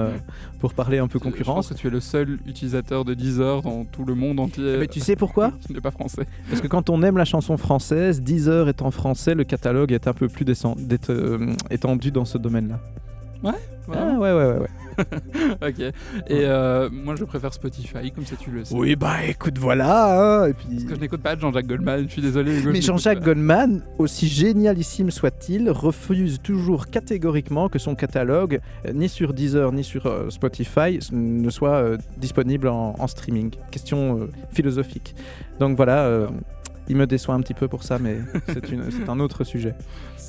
pour 0.59 0.75
parler 0.75 0.99
un 0.99 1.09
peu 1.09 1.19
concurrence. 1.19 1.73
Tu 1.81 1.87
es 1.87 1.91
le 1.91 2.01
seul 2.01 2.39
utilisateur 2.47 3.07
de 3.07 3.15
Deezer 3.15 3.63
dans 3.63 3.87
tout 3.87 4.05
le 4.05 4.15
monde 4.15 4.39
entier 4.39 4.77
Mais 4.79 4.87
tu 4.87 5.01
sais 5.01 5.17
pourquoi 5.17 5.53
qui 5.67 5.73
n'est 5.73 5.81
pas 5.81 5.91
français. 5.91 6.27
Parce 6.51 6.61
que 6.61 6.67
quand 6.67 6.91
on 6.91 7.03
aime 7.03 7.17
la 7.17 7.25
chanson 7.25 7.57
française, 7.57 8.21
Deezer 8.21 8.69
est 8.69 8.83
en 8.83 8.91
français, 8.91 9.35
le 9.35 9.45
catalogue 9.45 9.91
est 9.93 10.07
un 10.07 10.13
peu 10.13 10.29
plus 10.29 10.45
euh, 11.09 11.55
étendu 11.71 12.11
dans 12.11 12.27
ce 12.27 12.37
domaine-là. 12.37 12.81
Ah 13.45 13.55
Vraiment 13.87 14.19
ouais, 14.21 14.33
ouais, 14.33 14.45
ouais. 14.47 14.59
ouais. 14.59 14.69
ok. 15.69 15.79
Et 15.81 15.93
euh, 16.45 16.91
moi, 16.93 17.17
je 17.17 17.25
préfère 17.25 17.53
Spotify, 17.55 18.11
comme 18.13 18.27
ça 18.27 18.37
tu 18.37 18.51
le 18.51 18.65
sais. 18.65 18.75
Oui, 18.75 18.95
bah 18.97 19.25
écoute, 19.27 19.57
voilà. 19.59 20.43
hein, 20.43 20.47
et 20.49 20.53
puis... 20.53 20.67
Parce 20.73 20.85
que 20.85 20.95
je 20.97 21.01
n'écoute 21.01 21.23
pas 21.23 21.37
Jean-Jacques 21.39 21.67
Goldman, 21.67 22.05
je 22.07 22.13
suis 22.13 22.23
désolé. 22.23 22.59
Hugo, 22.61 22.71
Mais 22.73 22.83
Jean-Jacques. 22.83 23.23
Goldman, 23.23 23.83
aussi 23.99 24.29
génialissime 24.29 25.11
soit-il, 25.11 25.71
refuse 25.71 26.41
toujours 26.43 26.89
catégoriquement 26.89 27.69
que 27.71 27.79
son 27.79 27.95
catalogue, 27.95 28.61
euh, 28.87 28.93
ni 28.93 29.09
sur 29.09 29.33
Deezer 29.33 29.73
ni 29.73 29.83
sur 29.85 30.07
euh, 30.07 30.29
Spotify, 30.31 30.97
s- 30.99 31.11
ne 31.13 31.49
soit 31.51 31.77
euh, 31.77 31.97
disponible 32.19 32.69
en, 32.69 32.95
en 32.99 33.07
streaming. 33.07 33.51
Question 33.71 34.19
euh, 34.21 34.27
philosophique. 34.53 35.15
Donc 35.59 35.77
voilà, 35.77 36.05
euh, 36.05 36.29
il 36.89 36.97
me 36.97 37.07
déçoit 37.07 37.35
un 37.35 37.41
petit 37.41 37.55
peu 37.55 37.69
pour 37.69 37.85
ça, 37.85 37.99
mais 37.99 38.19
c'est 38.49 38.71
une- 38.71 38.91
c'est 38.91 39.09
un 39.09 39.19
autre 39.19 39.45
sujet. 39.45 39.75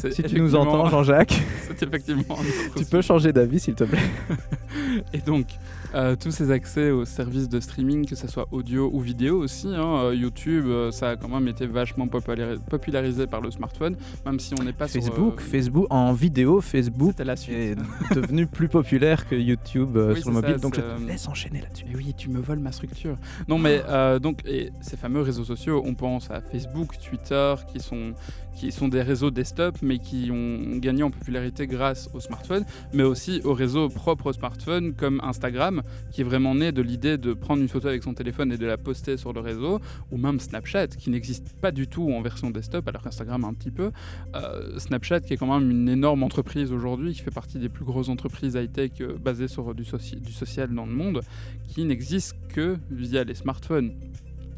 Si 0.09 0.23
tu 0.23 0.39
nous 0.41 0.55
entends, 0.55 0.89
Jean-Jacques, 0.89 1.41
C'est 1.67 1.83
effectivement. 1.83 2.37
tu 2.75 2.85
peux 2.85 3.01
changer 3.01 3.31
d'avis, 3.31 3.59
s'il 3.59 3.75
te 3.75 3.83
plaît. 3.83 3.99
Et 5.13 5.19
donc, 5.19 5.47
euh, 5.93 6.15
tous 6.15 6.31
ces 6.31 6.51
accès 6.51 6.91
aux 6.91 7.05
services 7.05 7.49
de 7.49 7.59
streaming, 7.59 8.05
que 8.05 8.15
ce 8.15 8.27
soit 8.27 8.47
audio 8.51 8.89
ou 8.93 8.99
vidéo 9.01 9.39
aussi, 9.39 9.67
hein, 9.67 10.05
euh, 10.05 10.15
YouTube, 10.15 10.65
euh, 10.67 10.91
ça 10.91 11.09
a 11.09 11.15
quand 11.17 11.27
même 11.27 11.47
été 11.47 11.65
vachement 11.65 12.07
populari- 12.07 12.57
popularisé 12.69 13.27
par 13.27 13.41
le 13.41 13.51
smartphone, 13.51 13.95
même 14.25 14.39
si 14.39 14.53
on 14.59 14.63
n'est 14.63 14.73
pas 14.73 14.87
Facebook, 14.87 15.39
sur. 15.39 15.47
euh, 15.47 15.51
Facebook, 15.51 15.87
en 15.89 16.13
vidéo, 16.13 16.61
Facebook 16.61 17.11
C'était 17.11 17.23
la 17.25 17.35
suite. 17.35 17.55
est 17.55 17.75
devenu 18.15 18.47
plus 18.47 18.69
populaire 18.69 19.27
que 19.27 19.35
YouTube 19.35 19.95
euh, 19.97 20.13
Oui, 20.13 20.21
sur 20.21 20.29
le 20.29 20.35
mobile, 20.35 20.53
ça, 20.55 20.57
donc 20.59 20.75
je 20.75 20.81
te 20.81 21.07
laisse 21.07 21.27
enchaîner 21.27 21.61
là-dessus. 21.61 21.85
Mais 21.89 21.95
oui, 21.97 22.13
tu 22.17 22.29
me 22.29 22.39
voles 22.39 22.59
ma 22.59 22.71
structure. 22.71 23.15
Non, 23.47 23.57
mais 23.59 23.81
euh, 23.87 24.19
donc, 24.19 24.39
et 24.45 24.71
ces 24.81 24.97
fameux 24.97 25.21
réseaux 25.21 25.45
sociaux, 25.45 25.81
on 25.85 25.93
pense 25.93 26.31
à 26.31 26.41
Facebook, 26.41 26.95
Twitter, 27.03 27.55
qui 27.71 27.79
sont, 27.79 28.13
qui 28.55 28.71
sont 28.71 28.87
des 28.87 29.01
réseaux 29.01 29.31
desktop, 29.31 29.77
mais 29.81 29.90
qui 29.99 30.29
ont 30.31 30.77
gagné 30.77 31.03
en 31.03 31.11
popularité 31.11 31.67
grâce 31.67 32.09
au 32.13 32.19
smartphone, 32.19 32.65
mais 32.93 33.03
aussi 33.03 33.41
aux 33.43 33.53
réseaux 33.53 33.89
propres 33.89 34.27
au 34.27 34.33
smartphone, 34.33 34.93
comme 34.93 35.21
Instagram, 35.23 35.81
qui 36.11 36.21
est 36.21 36.23
vraiment 36.23 36.55
né 36.55 36.71
de 36.71 36.81
l'idée 36.81 37.17
de 37.17 37.33
prendre 37.33 37.61
une 37.61 37.69
photo 37.69 37.87
avec 37.87 38.03
son 38.03 38.13
téléphone 38.13 38.51
et 38.51 38.57
de 38.57 38.65
la 38.65 38.77
poster 38.77 39.17
sur 39.17 39.33
le 39.33 39.39
réseau, 39.39 39.79
ou 40.11 40.17
même 40.17 40.39
Snapchat, 40.39 40.87
qui 40.87 41.09
n'existe 41.09 41.53
pas 41.61 41.71
du 41.71 41.87
tout 41.87 42.11
en 42.11 42.21
version 42.21 42.49
desktop, 42.49 42.87
alors 42.87 43.01
qu'Instagram 43.01 43.43
un 43.43 43.53
petit 43.53 43.71
peu. 43.71 43.91
Euh, 44.35 44.77
Snapchat, 44.79 45.21
qui 45.21 45.33
est 45.33 45.37
quand 45.37 45.59
même 45.59 45.69
une 45.69 45.89
énorme 45.89 46.23
entreprise 46.23 46.71
aujourd'hui, 46.71 47.13
qui 47.13 47.21
fait 47.21 47.31
partie 47.31 47.59
des 47.59 47.69
plus 47.69 47.85
grosses 47.85 48.09
entreprises 48.09 48.55
high-tech 48.55 48.91
euh, 49.01 49.17
basées 49.17 49.47
sur 49.47 49.73
du 49.73 49.85
social 49.85 50.73
dans 50.73 50.85
le 50.85 50.93
monde, 50.93 51.21
qui 51.67 51.85
n'existe 51.85 52.35
que 52.49 52.77
via 52.89 53.23
les 53.23 53.35
smartphones. 53.35 53.91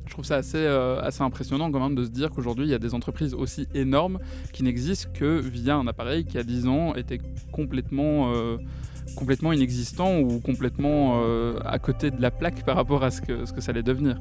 Je 0.05 0.11
trouve 0.11 0.25
ça 0.25 0.35
assez, 0.35 0.57
euh, 0.57 1.01
assez 1.01 1.21
impressionnant 1.21 1.71
quand 1.71 1.79
même 1.79 1.95
de 1.95 2.03
se 2.03 2.09
dire 2.09 2.29
qu'aujourd'hui 2.31 2.65
il 2.65 2.71
y 2.71 2.73
a 2.73 2.79
des 2.79 2.93
entreprises 2.93 3.33
aussi 3.33 3.67
énormes 3.73 4.19
qui 4.51 4.63
n'existent 4.63 5.09
que 5.13 5.39
via 5.39 5.75
un 5.75 5.87
appareil 5.87 6.25
qui 6.25 6.37
à 6.37 6.43
10 6.43 6.67
ans 6.67 6.95
était 6.95 7.19
complètement, 7.51 8.33
euh, 8.33 8.57
complètement 9.15 9.53
inexistant 9.53 10.19
ou 10.19 10.39
complètement 10.39 11.21
euh, 11.23 11.57
à 11.65 11.79
côté 11.79 12.11
de 12.11 12.21
la 12.21 12.31
plaque 12.31 12.65
par 12.65 12.75
rapport 12.75 13.03
à 13.03 13.11
ce 13.11 13.21
que, 13.21 13.45
ce 13.45 13.53
que 13.53 13.61
ça 13.61 13.71
allait 13.71 13.83
devenir. 13.83 14.19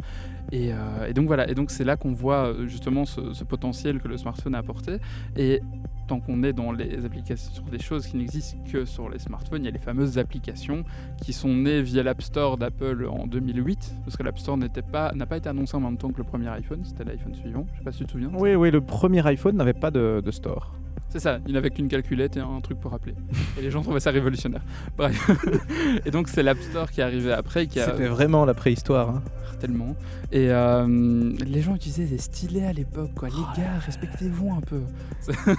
Et, 0.50 0.72
donc 1.14 1.26
voilà, 1.28 1.48
et 1.48 1.54
donc 1.54 1.70
c'est 1.70 1.84
là 1.84 1.96
qu'on 1.96 2.12
voit 2.12 2.52
justement 2.66 3.06
ce, 3.06 3.32
ce 3.32 3.44
potentiel 3.44 4.00
que 4.00 4.08
le 4.08 4.18
smartphone 4.18 4.54
a 4.54 4.58
apporté. 4.58 4.98
Et 5.36 5.60
tant 6.06 6.20
qu'on 6.20 6.42
est 6.42 6.52
dans 6.52 6.72
les 6.72 7.04
applications, 7.04 7.52
sur 7.52 7.64
des 7.64 7.78
choses 7.78 8.06
qui 8.06 8.16
n'existent 8.16 8.58
que 8.70 8.84
sur 8.84 9.08
les 9.08 9.18
smartphones, 9.18 9.62
il 9.62 9.66
y 9.66 9.68
a 9.68 9.72
les 9.72 9.78
fameuses 9.78 10.18
applications 10.18 10.84
qui 11.22 11.32
sont 11.32 11.54
nées 11.54 11.82
via 11.82 12.02
l'App 12.02 12.22
Store 12.22 12.56
d'Apple 12.56 13.06
en 13.10 13.26
2008, 13.26 13.96
parce 14.04 14.16
que 14.16 14.22
l'App 14.22 14.38
Store 14.38 14.56
n'était 14.56 14.82
pas, 14.82 15.12
n'a 15.12 15.26
pas 15.26 15.36
été 15.36 15.48
annoncé 15.48 15.76
en 15.76 15.80
même 15.80 15.96
temps 15.96 16.10
que 16.10 16.18
le 16.18 16.24
premier 16.24 16.48
iPhone, 16.48 16.80
c'était 16.84 17.04
l'iPhone 17.04 17.34
suivant, 17.34 17.66
je 17.72 17.78
sais 17.78 17.84
pas 17.84 17.92
si 17.92 17.98
tu 17.98 18.06
te 18.06 18.12
souviens. 18.12 18.30
Oui, 18.34 18.54
oui, 18.54 18.70
le 18.70 18.80
premier 18.80 19.26
iPhone 19.26 19.56
n'avait 19.56 19.72
pas 19.72 19.90
de 19.90 20.30
store. 20.30 20.74
C'est 21.12 21.18
ça, 21.20 21.38
il 21.46 21.53
n'avait 21.53 21.70
qu'une 21.70 21.88
calculette 21.88 22.37
et 22.37 22.40
un 22.40 22.61
truc 22.62 22.81
pour 22.81 22.94
appeler. 22.94 23.14
Et 23.59 23.62
les 23.62 23.70
gens 23.70 23.83
trouvaient 23.83 24.01
ça 24.01 24.11
révolutionnaire. 24.11 24.62
Bref. 24.96 25.31
et 26.07 26.11
donc 26.11 26.29
c'est 26.29 26.42
l'App 26.42 26.59
Store 26.59 26.90
qui 26.90 27.01
est 27.01 27.05
arrivé 27.05 27.33
après, 27.33 27.66
qui 27.66 27.81
a 27.81 27.87
C'était 27.87 28.07
vraiment 28.09 28.44
la 28.44 28.55
préhistoire. 28.55 29.11
hein. 29.11 29.22
tellement. 29.61 29.94
Et 30.33 30.51
euh, 30.51 31.33
les 31.46 31.61
gens 31.61 31.75
utilisaient 31.77 32.07
des 32.07 32.16
stylets 32.18 32.64
à 32.64 32.72
l'époque, 32.72 33.11
quoi. 33.14 33.29
Les 33.29 33.35
Oh 33.38 33.46
gars, 33.57 33.79
respectez-vous 33.85 34.51
un 34.51 34.61
peu. 34.62 34.81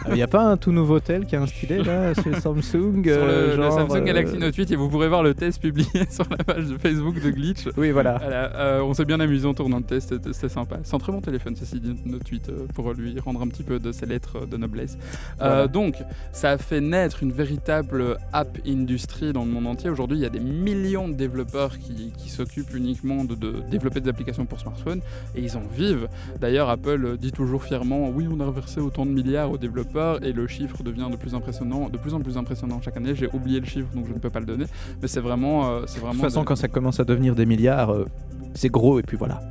Il 0.07 0.15
n'y 0.15 0.23
a 0.23 0.27
pas 0.27 0.43
un 0.43 0.57
tout 0.57 0.71
nouveau 0.71 0.99
tel 0.99 1.25
qui 1.27 1.35
a 1.35 1.41
un 1.41 1.45
stylet 1.47 1.83
là 1.83 2.13
sur 2.19 2.29
le 2.31 2.35
Samsung 2.39 2.61
Sur 2.63 2.81
le, 3.03 3.03
euh, 3.05 3.55
le 3.57 3.71
Samsung 3.71 3.97
euh, 3.97 4.03
Galaxy 4.03 4.37
Note 4.37 4.55
8 4.55 4.71
et 4.71 4.75
vous 4.75 4.89
pourrez 4.89 5.07
voir 5.07 5.21
le 5.21 5.35
test 5.35 5.61
publié 5.61 5.87
sur 6.09 6.25
la 6.31 6.37
page 6.43 6.65
de 6.65 6.77
Facebook 6.79 7.21
de 7.21 7.29
Glitch. 7.29 7.67
Oui, 7.77 7.91
voilà. 7.91 8.17
Voilà, 8.17 8.83
on 8.83 8.93
s'est 8.95 9.05
bien 9.05 9.19
amusé 9.19 9.47
en 9.47 9.53
tournant 9.53 9.77
le 9.77 9.83
test, 9.83 10.09
c'était- 10.09 10.49
sympa. 10.49 10.77
C'est 10.83 10.95
un 10.95 10.99
très 10.99 11.11
bon 11.11 11.21
téléphone, 11.21 11.55
ceci 11.55 11.79
dit, 11.79 11.95
Note 12.05 12.27
8, 12.27 12.49
euh, 12.49 12.65
pour 12.73 12.91
lui 12.93 13.17
rendre 13.19 13.41
un 13.41 13.47
petit 13.47 13.63
peu 13.63 13.79
de 13.79 13.91
ses 13.91 14.05
lettres 14.07 14.45
de 14.47 14.57
noblesse. 14.57 14.97
Euh, 15.43 15.47
Voilà. 15.49 15.67
donc, 15.67 15.95
ça 16.31 16.51
a 16.51 16.57
fait 16.57 16.79
naître 16.81 17.21
une 17.21 17.31
véritable 17.31 18.17
app 18.31 18.57
industrie 18.65 19.33
dans 19.33 19.43
le 19.45 19.51
monde 19.51 19.67
entier. 19.67 19.89
Aujourd'hui, 19.89 20.17
il 20.17 20.21
y 20.21 20.25
a 20.25 20.29
des 20.29 20.39
millions 20.39 21.07
de 21.09 21.13
développeurs 21.13 21.77
qui, 21.79 22.13
qui 22.17 22.29
s'occupent 22.29 22.73
uniquement 22.73 23.23
de, 23.25 23.35
de 23.35 23.55
développer 23.69 23.99
des 23.99 24.09
applications 24.09 24.45
pour 24.45 24.59
smartphones 24.59 25.01
et 25.35 25.41
ils 25.41 25.57
en 25.57 25.61
vivent. 25.75 26.07
D'ailleurs, 26.39 26.69
Apple 26.69 27.03
euh, 27.05 27.17
dit 27.17 27.31
toujours 27.31 27.63
fièrement 27.63 28.09
oui, 28.09 28.27
on 28.31 28.39
a 28.39 28.45
reversé 28.45 28.79
autant 28.79 29.05
de 29.05 29.11
milliards 29.11 29.51
aux 29.51 29.57
développeurs 29.57 30.23
et 30.23 30.31
le 30.33 30.47
chiffre 30.47 30.81
devient 30.83 31.07
de 31.11 31.17
plus 31.17 31.35
impressionnant, 31.35 31.89
de 31.89 31.97
plus 31.97 32.13
en 32.13 32.21
plus 32.21 32.37
impressionnant 32.37 32.79
chaque 32.81 32.97
année. 32.97 33.13
J'ai 33.15 33.29
oublié 33.33 33.59
le 33.59 33.65
chiffre 33.65 33.87
donc 33.93 34.07
je 34.07 34.13
ne 34.13 34.19
peux 34.19 34.29
pas 34.29 34.39
le 34.39 34.45
donner, 34.45 34.65
mais 35.01 35.07
c'est 35.07 35.19
vraiment, 35.19 35.69
euh, 35.69 35.81
c'est 35.87 35.95
De 35.95 35.99
vraiment 36.01 36.13
toute 36.13 36.23
façon, 36.23 36.41
des- 36.41 36.45
quand 36.45 36.55
ça 36.55 36.67
commence 36.69 36.99
à 36.99 37.03
devenir 37.03 37.35
des 37.35 37.45
milliards, 37.45 37.91
euh, 37.91 38.05
c'est 38.53 38.69
gros 38.69 38.99
et 38.99 39.03
puis 39.03 39.17
voilà. 39.17 39.41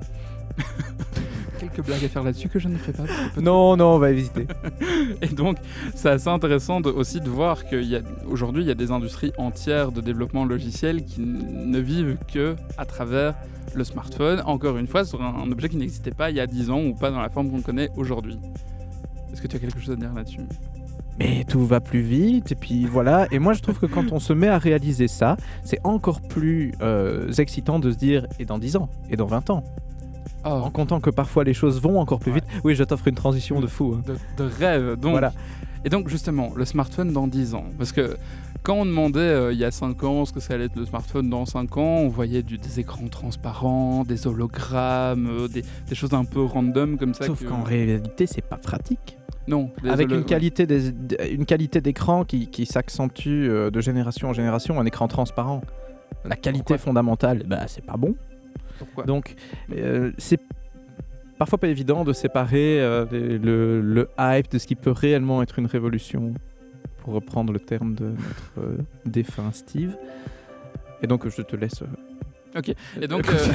quelques 1.73 1.87
blagues 1.87 2.05
à 2.05 2.09
faire 2.09 2.23
là-dessus 2.23 2.49
que 2.49 2.59
je 2.59 2.69
ne 2.69 2.77
ferai 2.77 2.93
pas. 2.93 3.05
Non, 3.41 3.77
non, 3.77 3.95
on 3.95 3.99
va 3.99 4.11
éviter. 4.11 4.47
Et 5.23 5.29
donc, 5.29 5.57
c'est 5.95 6.09
assez 6.11 6.29
intéressant 6.29 6.81
de- 6.81 6.91
aussi 6.91 7.21
de 7.21 7.29
voir 7.29 7.65
qu'aujourd'hui, 7.65 8.63
il 8.63 8.69
y 8.69 8.71
a 8.71 8.75
des 8.75 8.91
industries 8.91 9.33
entières 9.39 9.93
de 9.93 10.01
développement 10.01 10.45
logiciel 10.45 11.05
qui 11.05 11.21
ne 11.21 11.79
vivent 11.79 12.17
que 12.33 12.57
à 12.79 12.85
travers 12.85 13.35
le 13.75 13.85
smartphone, 13.85 14.43
encore 14.45 14.77
une 14.77 14.87
fois, 14.87 15.05
sur 15.05 15.23
un, 15.23 15.35
un 15.43 15.51
objet 15.51 15.69
qui 15.69 15.77
n'existait 15.77 16.11
pas 16.11 16.31
il 16.31 16.37
y 16.37 16.41
a 16.41 16.47
10 16.47 16.71
ans 16.71 16.83
ou 16.83 16.95
pas 16.95 17.11
dans 17.11 17.21
la 17.21 17.31
forme 17.31 17.51
qu'on 17.51 17.63
connaît 17.63 17.89
aujourd'hui. 17.97 18.39
Est-ce 19.33 19.41
que 19.41 19.47
tu 19.47 19.57
as 19.57 19.59
quelque 19.59 19.81
chose 19.81 19.93
à 19.93 19.97
dire 19.97 20.13
là-dessus? 20.13 20.41
Mais 21.19 21.45
tout 21.45 21.65
va 21.67 21.81
plus 21.81 22.01
vite 22.01 22.53
et 22.53 22.55
puis 22.55 22.87
voilà. 22.87 23.27
Et 23.33 23.39
moi, 23.39 23.53
je 23.53 23.61
trouve 23.61 23.79
que 23.79 23.87
quand 23.87 24.13
on 24.13 24.19
se 24.19 24.33
met 24.33 24.49
à 24.49 24.59
réaliser 24.59 25.09
ça, 25.09 25.37
c'est 25.63 25.79
encore 25.85 26.21
plus 26.23 26.73
euh, 26.81 27.31
excitant 27.39 27.79
de 27.79 27.91
se 27.91 27.97
dire 27.97 28.27
et 28.39 28.45
dans 28.47 28.59
10 28.59 28.77
ans? 28.77 28.89
Et 29.11 29.17
dans 29.17 29.27
20 29.27 29.51
ans? 29.51 29.63
En 30.45 30.65
Oh, 30.67 30.71
comptant 30.71 31.01
que 31.01 31.11
parfois 31.11 31.45
les 31.45 31.55
choses 31.55 31.81
vont 31.81 31.99
encore 32.01 32.19
plus 32.19 32.33
Ouais. 32.33 32.41
vite. 32.41 32.49
Oui, 32.65 32.75
je 32.75 32.83
t'offre 32.85 33.07
une 33.09 33.15
transition 33.15 33.61
de 33.61 33.67
fou. 33.67 33.95
hein. 33.97 34.03
de, 34.07 34.43
de 34.43 34.49
rêve. 34.49 34.97
Donc, 34.97 35.13
Voilà. 35.13 35.33
Et 35.85 35.89
donc 35.89 36.09
justement, 36.09 36.53
le 36.57 36.65
smartphone 36.65 37.13
dans 37.13 37.27
10 37.27 37.55
ans. 37.55 37.65
Parce 37.77 37.91
que 37.93 38.17
quand 38.63 38.75
on 38.75 38.87
demandait 38.87 39.19
euh, 39.21 39.53
il 39.53 39.59
y 39.59 39.65
a 39.65 39.73
5 39.73 40.03
ans 40.05 40.25
ce 40.25 40.33
que 40.33 40.39
ça 40.39 40.55
allait 40.55 40.67
être 40.67 40.77
le 40.77 40.85
smartphone 40.87 41.29
dans 41.29 41.45
5 41.45 41.77
ans, 41.77 41.83
on 42.03 42.09
voyait 42.09 42.43
du, 42.45 42.57
des 42.59 42.79
écrans 42.79 43.09
transparents, 43.09 44.05
des 44.05 44.27
hologrammes, 44.29 45.27
euh, 45.29 45.49
des, 45.49 45.63
des 45.89 45.95
choses 45.97 46.13
un 46.15 46.25
peu 46.25 46.43
random 46.45 46.99
comme 46.99 47.15
ça. 47.15 47.27
Sauf 47.27 47.43
que- 47.43 47.49
qu'en 47.49 47.63
réalité, 47.63 48.27
c'est 48.27 48.43
pas 48.47 48.59
pratique. 48.59 49.17
Non, 49.49 49.71
Avec 49.89 50.09
une 50.13 50.25
qualité 50.25 50.67
des- 50.67 50.93
d- 50.93 51.17
une 51.33 51.47
qualité 51.47 51.81
d'écran 51.81 52.25
qui, 52.25 52.47
qui 52.47 52.65
s'accentue 52.65 53.27
euh, 53.49 53.71
de 53.73 53.81
génération 53.81 54.29
en 54.29 54.33
génération, 54.33 54.79
un 54.79 54.87
écran 54.87 55.09
transparent. 55.09 55.63
la 56.25 56.37
qualité 56.37 56.79
fondamentale, 56.79 57.43
bah, 57.49 57.63
c'est 57.67 57.85
pas 57.85 57.97
bon. 57.97 58.15
Donc, 59.07 59.35
euh, 59.73 60.13
c'est 60.19 60.41
parfois 61.39 61.59
pas 61.59 61.69
évident 61.69 62.05
de 62.05 62.13
séparer 62.13 62.81
euh, 62.81 63.05
le 63.11 64.09
hype 64.19 64.51
de 64.51 64.59
ce 64.59 64.67
qui 64.67 64.77
peut 64.77 64.93
réellement 64.93 65.43
être 65.43 65.59
une 65.59 65.67
révolution, 65.67 66.35
pour 67.03 67.15
reprendre 67.15 67.53
le 67.53 67.59
terme 67.59 67.95
de 67.95 68.07
notre 68.07 68.53
euh, 68.59 68.77
défunt 69.05 69.51
Steve. 69.53 69.97
Et 71.03 71.07
donc, 71.07 71.29
je 71.29 71.43
te 71.43 71.57
laisse. 71.57 71.83
Euh, 72.55 72.59
Ok. 72.59 72.75
Et 73.01 73.09
donc, 73.09 73.29
euh, 73.29 73.53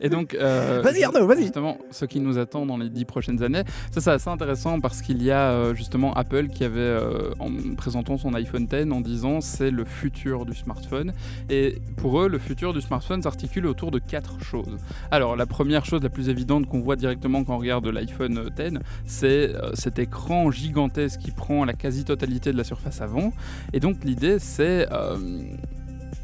et 0.00 0.08
donc 0.08 0.34
euh, 0.34 0.80
Vas-y, 0.84 1.04
Arnaud, 1.04 1.26
vas-y. 1.26 1.42
Justement, 1.42 1.78
ce 1.90 2.04
qui 2.04 2.20
nous 2.20 2.38
attend 2.38 2.66
dans 2.66 2.76
les 2.76 2.88
dix 2.88 3.04
prochaines 3.04 3.42
années, 3.42 3.62
ça 3.90 4.00
c'est 4.00 4.10
assez 4.10 4.30
intéressant 4.30 4.80
parce 4.80 5.02
qu'il 5.02 5.22
y 5.22 5.30
a 5.30 5.50
euh, 5.50 5.74
justement 5.74 6.14
Apple 6.14 6.48
qui 6.48 6.64
avait, 6.64 6.78
euh, 6.78 7.32
en 7.38 7.50
présentant 7.76 8.16
son 8.16 8.34
iPhone 8.34 8.68
X, 8.70 8.90
en 8.90 9.00
disant 9.00 9.40
c'est 9.40 9.70
le 9.70 9.84
futur 9.84 10.46
du 10.46 10.54
smartphone. 10.54 11.12
Et 11.50 11.78
pour 11.96 12.20
eux, 12.20 12.28
le 12.28 12.38
futur 12.38 12.72
du 12.72 12.80
smartphone 12.80 13.22
s'articule 13.22 13.66
autour 13.66 13.90
de 13.90 13.98
quatre 13.98 14.40
choses. 14.42 14.78
Alors, 15.10 15.36
la 15.36 15.46
première 15.46 15.84
chose 15.84 16.02
la 16.02 16.10
plus 16.10 16.28
évidente 16.28 16.66
qu'on 16.68 16.80
voit 16.80 16.96
directement 16.96 17.44
quand 17.44 17.54
on 17.54 17.58
regarde 17.58 17.86
l'iPhone 17.86 18.50
X, 18.58 18.78
c'est 19.06 19.54
euh, 19.54 19.70
cet 19.74 19.98
écran 19.98 20.50
gigantesque 20.50 21.20
qui 21.20 21.30
prend 21.30 21.64
la 21.64 21.72
quasi-totalité 21.72 22.52
de 22.52 22.56
la 22.56 22.64
surface 22.64 23.00
avant. 23.00 23.32
Et 23.72 23.80
donc, 23.80 24.04
l'idée, 24.04 24.38
c'est. 24.38 24.86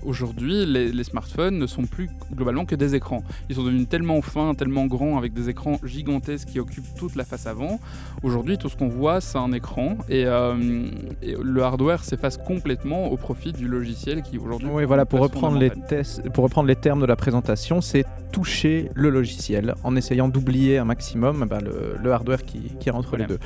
Aujourd'hui, 0.04 0.66
les, 0.66 0.92
les 0.92 1.04
smartphones 1.04 1.58
ne 1.58 1.66
sont 1.66 1.84
plus 1.84 2.08
globalement 2.34 2.64
que 2.64 2.74
des 2.74 2.94
écrans. 2.94 3.22
Ils 3.48 3.56
sont 3.56 3.64
devenus 3.64 3.88
tellement 3.88 4.20
fins, 4.22 4.54
tellement 4.54 4.86
grands, 4.86 5.18
avec 5.18 5.32
des 5.32 5.48
écrans 5.48 5.78
gigantesques 5.84 6.48
qui 6.48 6.60
occupent 6.60 6.94
toute 6.96 7.16
la 7.16 7.24
face 7.24 7.46
avant. 7.46 7.80
Aujourd'hui, 8.22 8.58
tout 8.58 8.68
ce 8.68 8.76
qu'on 8.76 8.88
voit, 8.88 9.20
c'est 9.20 9.38
un 9.38 9.52
écran. 9.52 9.98
Et, 10.08 10.24
euh, 10.26 10.86
et 11.22 11.36
le 11.40 11.62
hardware 11.62 12.04
s'efface 12.04 12.36
complètement 12.38 13.08
au 13.08 13.16
profit 13.16 13.52
du 13.52 13.68
logiciel 13.68 14.22
qui 14.22 14.38
aujourd'hui. 14.38 14.68
Oui, 14.72 14.84
voilà, 14.84 15.06
pour 15.06 15.20
reprendre, 15.20 15.58
les 15.58 15.68
fondamentale. 15.68 15.98
tests, 15.98 16.28
pour 16.30 16.44
reprendre 16.44 16.68
les 16.68 16.76
termes 16.76 17.00
de 17.00 17.06
la 17.06 17.16
présentation, 17.16 17.80
c'est 17.80 18.04
toucher 18.32 18.90
le 18.94 19.10
logiciel 19.10 19.74
en 19.84 19.96
essayant 19.96 20.28
d'oublier 20.28 20.78
un 20.78 20.84
maximum 20.84 21.46
bah, 21.48 21.58
le, 21.60 21.96
le 22.02 22.12
hardware 22.12 22.42
qui, 22.42 22.72
qui 22.78 22.88
est 22.88 22.92
entre 22.92 23.16
les 23.16 23.26
deux. 23.26 23.38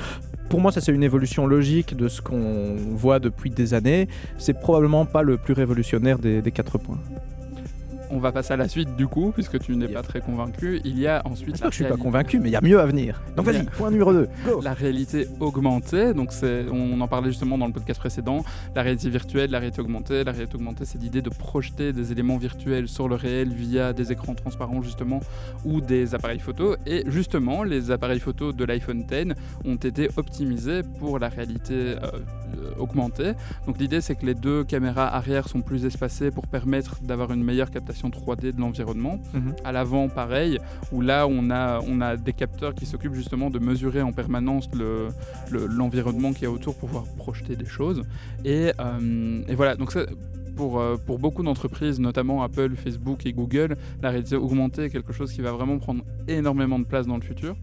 Pour 0.49 0.61
moi, 0.61 0.71
ça 0.71 0.79
c'est 0.79 0.91
une 0.91 1.03
évolution 1.03 1.47
logique 1.47 1.95
de 1.95 2.07
ce 2.07 2.21
qu'on 2.21 2.75
voit 2.91 3.19
depuis 3.19 3.49
des 3.49 3.73
années. 3.73 4.07
C'est 4.37 4.59
probablement 4.59 5.05
pas 5.05 5.23
le 5.23 5.37
plus 5.37 5.53
révolutionnaire 5.53 6.19
des, 6.19 6.41
quatre 6.51 6.77
points. 6.77 6.99
On 8.09 8.19
va 8.19 8.31
passer 8.31 8.53
à 8.53 8.57
la 8.57 8.67
suite 8.67 8.95
du 8.95 9.07
coup, 9.07 9.31
puisque 9.33 9.59
tu 9.59 9.75
n'es 9.75 9.87
pas 9.87 10.01
très 10.01 10.21
convaincu. 10.21 10.81
Il 10.83 10.99
y 10.99 11.07
a 11.07 11.21
ensuite. 11.25 11.59
La 11.59 11.67
que 11.67 11.71
je 11.71 11.83
suis 11.83 11.85
pas 11.85 11.97
convaincu, 11.97 12.39
mais 12.39 12.49
il 12.49 12.53
y 12.53 12.55
a 12.55 12.61
mieux 12.61 12.79
à 12.79 12.85
venir. 12.85 13.21
Donc 13.35 13.45
vas-y, 13.45 13.63
point 13.63 13.91
numéro 13.91 14.13
2. 14.13 14.27
Go 14.45 14.61
La 14.61 14.73
réalité 14.73 15.27
augmentée, 15.39 16.13
donc 16.13 16.31
c'est, 16.31 16.65
on 16.71 16.99
en 16.99 17.07
parlait 17.07 17.29
justement 17.29 17.57
dans 17.57 17.67
le 17.67 17.73
podcast 17.73 17.99
précédent, 17.99 18.43
la 18.75 18.81
réalité 18.81 19.09
virtuelle, 19.09 19.51
la 19.51 19.59
réalité 19.59 19.81
augmentée. 19.81 20.23
La 20.23 20.31
réalité 20.31 20.55
augmentée, 20.55 20.85
c'est 20.85 21.01
l'idée 21.01 21.21
de 21.21 21.29
projeter 21.29 21.93
des 21.93 22.11
éléments 22.11 22.37
virtuels 22.37 22.87
sur 22.87 23.07
le 23.07 23.15
réel 23.15 23.53
via 23.53 23.93
des 23.93 24.11
écrans 24.11 24.35
transparents 24.35 24.81
justement 24.81 25.19
ou 25.63 25.81
des 25.81 26.15
appareils 26.15 26.39
photo. 26.39 26.75
Et 26.85 27.03
justement, 27.07 27.63
les 27.63 27.91
appareils 27.91 28.19
photo 28.19 28.51
de 28.51 28.65
l'iPhone 28.65 29.05
X 29.09 29.33
ont 29.65 29.75
été 29.75 30.09
optimisés 30.17 30.81
pour 30.99 31.19
la 31.19 31.29
réalité 31.29 31.73
euh, 31.73 32.19
augmentée. 32.77 33.33
Donc 33.65 33.79
l'idée, 33.79 34.01
c'est 34.01 34.15
que 34.15 34.25
les 34.25 34.35
deux 34.35 34.63
caméras 34.63 35.13
arrière 35.13 35.47
sont 35.47 35.61
plus 35.61 35.85
espacées 35.85 36.31
pour 36.31 36.47
permettre 36.47 37.01
d'avoir 37.01 37.31
une 37.31 37.43
meilleure 37.43 37.71
captation 37.71 37.94
3D 38.09 38.51
de 38.53 38.59
l'environnement. 38.59 39.19
Mhm. 39.33 39.53
À 39.63 39.71
l'avant, 39.71 40.09
pareil, 40.09 40.59
où 40.91 41.01
là, 41.01 41.27
on 41.27 41.49
a, 41.49 41.79
on 41.87 42.01
a 42.01 42.17
des 42.17 42.33
capteurs 42.33 42.73
qui 42.75 42.85
s'occupent 42.85 43.13
justement 43.15 43.49
de 43.49 43.59
mesurer 43.59 44.01
en 44.01 44.11
permanence 44.11 44.69
le- 44.73 45.07
le- 45.51 45.65
l'environnement 45.67 46.31
qu'il 46.33 46.43
y 46.43 46.45
a 46.47 46.51
autour 46.51 46.75
pour 46.75 46.89
pouvoir 46.89 47.05
projeter 47.17 47.55
des 47.55 47.65
choses. 47.65 48.03
Et, 48.43 48.71
euh, 48.79 49.41
et 49.47 49.55
voilà, 49.55 49.75
donc 49.75 49.91
ça, 49.91 50.01
pour, 50.55 50.79
euh, 50.79 50.95
pour 51.05 51.19
beaucoup 51.19 51.43
d'entreprises, 51.43 51.99
notamment 51.99 52.41
Apple, 52.41 52.75
Facebook 52.75 53.25
et 53.25 53.33
Google, 53.33 53.75
la 54.01 54.09
réalité 54.09 54.35
augmentée 54.37 54.83
est 54.85 54.89
quelque 54.89 55.11
chose 55.11 55.33
qui 55.33 55.41
va 55.41 55.51
vraiment 55.51 55.77
prendre 55.79 56.03
énormément 56.27 56.79
de 56.79 56.85
place 56.85 57.07
dans 57.07 57.17
le 57.17 57.21
futur. 57.23 57.55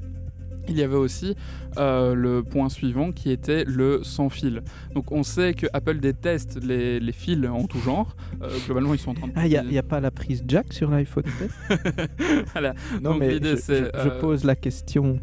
Il 0.69 0.77
y 0.77 0.83
avait 0.83 0.97
aussi 0.97 1.35
euh, 1.79 2.15
le 2.15 2.43
point 2.43 2.69
suivant 2.69 3.13
qui 3.13 3.31
était 3.31 3.65
le 3.65 4.03
sans 4.05 4.29
fil. 4.29 4.63
Donc 4.95 5.11
on 5.13 5.23
sait 5.23 5.55
que 5.55 5.67
Apple 5.73 5.99
déteste 5.99 6.59
les, 6.63 7.01
les 7.01 7.13
fils 7.13 7.47
en 7.47 7.67
tout 7.67 7.79
genre. 7.81 8.15
Euh, 8.43 8.49
globalement, 8.67 8.95
ils 8.95 9.01
sont 9.01 9.11
en 9.11 9.15
train 9.15 9.27
de... 9.29 9.33
Ah, 9.37 9.47
il 9.47 9.69
n'y 9.69 9.79
a, 9.79 9.83
pas 9.83 10.01
la 10.01 10.11
prise 10.11 10.45
jack 10.47 10.73
sur 10.73 10.91
l'iPhone 10.91 11.25
Voilà. 12.53 12.75
Non, 13.01 13.11
Donc, 13.13 13.21
mais 13.21 13.33
je, 13.39 13.57
je- 13.57 13.57
je 13.67 14.09
euh, 14.09 14.21
pose 14.21 14.45
la 14.45 14.55
question. 14.57 15.19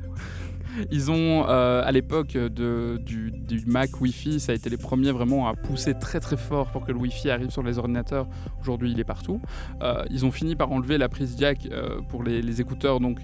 Ils 0.91 1.12
ont, 1.12 1.45
euh, 1.49 1.82
à 1.84 1.91
l'époque 1.91 2.38
du, 2.38 3.32
du 3.32 3.63
Mac 3.65 3.99
Wi-Fi, 3.99 4.39
ça 4.39 4.52
a 4.54 4.56
été 4.56 4.69
les 4.69 4.78
premiers 4.78 5.12
vraiment 5.12 5.47
à 5.47 5.54
pousser 5.54 5.93
très 5.99 6.19
très 6.19 6.38
fort 6.38 6.67
pour 6.71 6.86
que 6.86 6.91
le 6.91 6.97
Wi-Fi 6.99 7.32
arrive 7.32 7.49
sur 7.49 7.63
les 7.63 7.78
ordinateurs. 7.80 8.28
Aujourd'hui, 8.62 8.91
il 8.91 8.99
est 8.99 9.04
partout. 9.06 9.41
Euh, 9.82 10.04
ils 10.10 10.25
ont 10.25 10.32
fini 10.32 10.56
par 10.56 10.71
enlever 10.71 10.97
la 10.97 11.10
prise 11.10 11.36
jack 11.38 11.67
euh, 11.71 11.99
pour 12.10 12.23
les, 12.23 12.41
les 12.41 12.62
écouteurs, 12.62 12.99
donc 12.99 13.19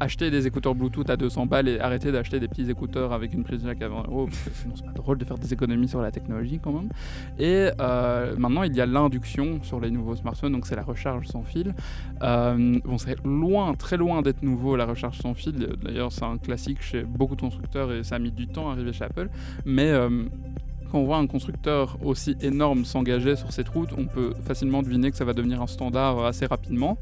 acheter 0.00 0.30
des 0.30 0.46
écouteurs 0.46 0.74
Bluetooth 0.74 1.08
à 1.10 1.16
200 1.16 1.46
balles 1.46 1.68
et 1.68 1.80
arrêter 1.80 2.12
d'acheter 2.12 2.40
des 2.40 2.48
petits 2.48 2.70
écouteurs 2.70 3.12
avec 3.12 3.32
une 3.32 3.44
prise 3.44 3.62
jack 3.64 3.80
à 3.82 3.88
20 3.88 4.04
euros, 4.08 4.26
parce 4.26 4.42
que 4.42 4.50
sinon 4.50 4.74
c'est 4.76 4.84
pas 4.84 4.92
drôle 4.92 5.18
de 5.18 5.24
faire 5.24 5.38
des 5.38 5.52
économies 5.52 5.88
sur 5.88 6.00
la 6.00 6.10
technologie 6.10 6.58
quand 6.62 6.72
même. 6.72 6.88
Et 7.38 7.70
euh, 7.80 8.34
maintenant, 8.36 8.62
il 8.62 8.74
y 8.74 8.80
a 8.80 8.86
l'induction 8.86 9.62
sur 9.62 9.80
les 9.80 9.90
nouveaux 9.90 10.16
smartphones, 10.16 10.52
donc 10.52 10.66
c'est 10.66 10.76
la 10.76 10.82
recharge 10.82 11.26
sans 11.26 11.42
fil. 11.42 11.74
Euh, 12.22 12.78
bon, 12.84 12.98
c'est 12.98 13.22
loin, 13.24 13.74
très 13.74 13.96
loin 13.96 14.22
d'être 14.22 14.42
nouveau 14.42 14.76
la 14.76 14.86
recharge 14.86 15.18
sans 15.18 15.34
fil. 15.34 15.54
D'ailleurs, 15.82 16.12
c'est 16.12 16.24
un 16.24 16.38
classique 16.38 16.82
chez 16.82 17.02
beaucoup 17.02 17.36
de 17.36 17.40
constructeurs 17.40 17.92
et 17.92 18.02
ça 18.02 18.16
a 18.16 18.18
mis 18.18 18.32
du 18.32 18.46
temps 18.46 18.68
à 18.68 18.72
arriver 18.72 18.92
chez 18.92 19.04
Apple. 19.04 19.28
Mais 19.64 19.90
euh, 19.90 20.24
quand 20.94 21.00
on 21.00 21.04
voit 21.06 21.16
un 21.16 21.26
constructeur 21.26 21.98
aussi 22.04 22.36
énorme 22.40 22.84
s'engager 22.84 23.34
sur 23.34 23.50
cette 23.52 23.68
route, 23.68 23.90
on 23.98 24.04
peut 24.06 24.32
facilement 24.46 24.80
deviner 24.80 25.10
que 25.10 25.16
ça 25.16 25.24
va 25.24 25.32
devenir 25.32 25.60
un 25.60 25.66
standard 25.66 26.24
assez 26.24 26.46
rapidement. 26.46 26.98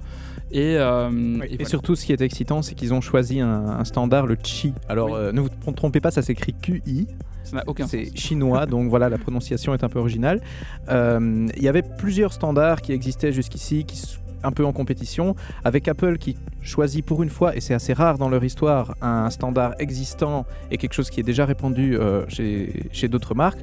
Et, 0.51 0.77
euh, 0.79 1.11
Oui, 1.11 1.41
et 1.43 1.53
Et, 1.53 1.57
voilà. 1.57 1.69
surtout, 1.69 1.95
ce 1.95 2.07
qui 2.07 2.13
est 2.15 2.21
excitant, 2.23 2.63
c'est 2.63 2.75
qu'ils 2.75 2.95
ont 2.95 3.03
choisi 3.03 3.41
un, 3.41 3.51
un 3.67 3.85
standard, 3.85 4.27
le 4.27 4.37
Qi. 4.37 4.73
Alors, 4.89 5.09
Oui. 5.09 5.17
euh, 5.17 5.33
ne 5.33 5.43
vous 5.43 5.51
trompez 5.77 6.01
pas, 6.01 6.11
ça 6.11 6.23
s'écrit 6.23 6.55
QI. 6.55 7.07
ça 7.45 7.57
n'a 7.57 7.65
aucun 7.67 7.85
sens. 7.85 7.91
C'est 7.91 8.17
chinois, 8.17 8.65
donc 8.65 8.89
voilà, 8.89 9.11
la 9.11 9.19
prononciation 9.19 9.75
est 9.75 9.85
un 9.85 9.89
peu 9.91 9.99
originale. 9.99 10.41
Euh, 10.89 11.47
Il 11.55 11.63
y 11.63 11.69
avait 11.69 11.83
plusieurs 11.83 12.33
standards 12.33 12.81
qui 12.81 12.93
existaient 12.93 13.33
jusqu'ici, 13.33 13.85
qui 13.85 13.99
un 14.43 14.53
peu 14.53 14.65
en 14.65 14.73
compétition, 14.73 15.35
avec 15.65 15.89
Apple 15.89 16.19
qui 16.19 16.37
choisit 16.61 17.05
pour 17.05 17.23
une 17.23 17.31
fois, 17.31 17.57
et 17.57 17.61
c'est 17.61 17.75
assez 17.75 17.93
rare 17.93 18.19
dans 18.19 18.29
leur 18.29 18.45
histoire, 18.45 18.95
un 19.01 19.31
standard 19.31 19.75
existant 19.79 20.47
et 20.71 20.79
quelque 20.79 20.95
chose 20.95 21.11
qui 21.11 21.21
est 21.21 21.25
déjà 21.25 21.45
répandu 21.45 21.97
euh, 21.97 22.25
chez, 22.29 23.09
d'autres 23.09 23.35
marques. 23.35 23.61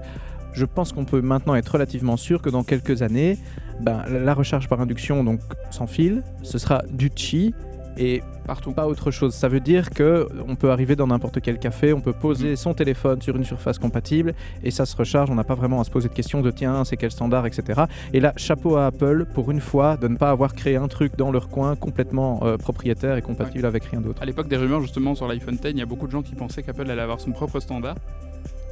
Je 0.53 0.65
pense 0.65 0.93
qu'on 0.93 1.05
peut 1.05 1.21
maintenant 1.21 1.55
être 1.55 1.69
relativement 1.69 2.17
sûr 2.17 2.41
que 2.41 2.49
dans 2.49 2.63
quelques 2.63 3.01
années, 3.01 3.37
ben, 3.81 4.03
la 4.09 4.19
la 4.19 4.33
recharge 4.33 4.67
par 4.67 4.81
induction, 4.81 5.23
donc 5.23 5.39
sans 5.71 5.87
fil, 5.87 6.23
ce 6.43 6.57
sera 6.57 6.83
du 6.91 7.09
Qi 7.09 7.53
et 7.99 8.23
Partout. 8.47 8.71
pas 8.71 8.87
autre 8.87 9.11
chose. 9.11 9.35
Ça 9.35 9.47
veut 9.47 9.59
dire 9.59 9.91
que 9.91 10.27
on 10.47 10.55
peut 10.55 10.71
arriver 10.71 10.95
dans 10.95 11.05
n'importe 11.05 11.39
quel 11.39 11.59
café, 11.59 11.93
on 11.93 12.01
peut 12.01 12.13
poser 12.13 12.55
son 12.55 12.73
téléphone 12.73 13.21
sur 13.21 13.35
une 13.35 13.43
surface 13.43 13.77
compatible 13.77 14.33
et 14.63 14.71
ça 14.71 14.87
se 14.87 14.95
recharge. 14.95 15.29
On 15.29 15.35
n'a 15.35 15.43
pas 15.43 15.53
vraiment 15.53 15.79
à 15.79 15.83
se 15.83 15.91
poser 15.91 16.09
de 16.09 16.13
questions 16.15 16.41
de 16.41 16.49
tiens, 16.49 16.83
c'est 16.83 16.97
quel 16.97 17.11
standard, 17.11 17.45
etc. 17.45 17.83
Et 18.11 18.19
là, 18.19 18.33
chapeau 18.37 18.77
à 18.77 18.87
Apple 18.87 19.27
pour 19.35 19.51
une 19.51 19.59
fois 19.59 19.97
de 19.97 20.07
ne 20.07 20.17
pas 20.17 20.31
avoir 20.31 20.55
créé 20.55 20.77
un 20.77 20.87
truc 20.87 21.15
dans 21.15 21.31
leur 21.31 21.49
coin 21.49 21.75
complètement 21.75 22.39
euh, 22.43 22.57
propriétaire 22.57 23.17
et 23.17 23.21
compatible 23.21 23.65
avec 23.67 23.83
rien 23.83 24.01
d'autre. 24.01 24.19
À 24.21 24.25
l'époque 24.25 24.47
des 24.47 24.57
rumeurs 24.57 24.81
justement 24.81 25.13
sur 25.13 25.27
l'iPhone 25.27 25.55
X, 25.55 25.69
il 25.69 25.77
y 25.77 25.81
a 25.81 25.85
beaucoup 25.85 26.07
de 26.07 26.11
gens 26.11 26.23
qui 26.23 26.33
pensaient 26.33 26.63
qu'Apple 26.63 26.89
allait 26.89 27.01
avoir 27.01 27.21
son 27.21 27.31
propre 27.31 27.59
standard 27.59 27.95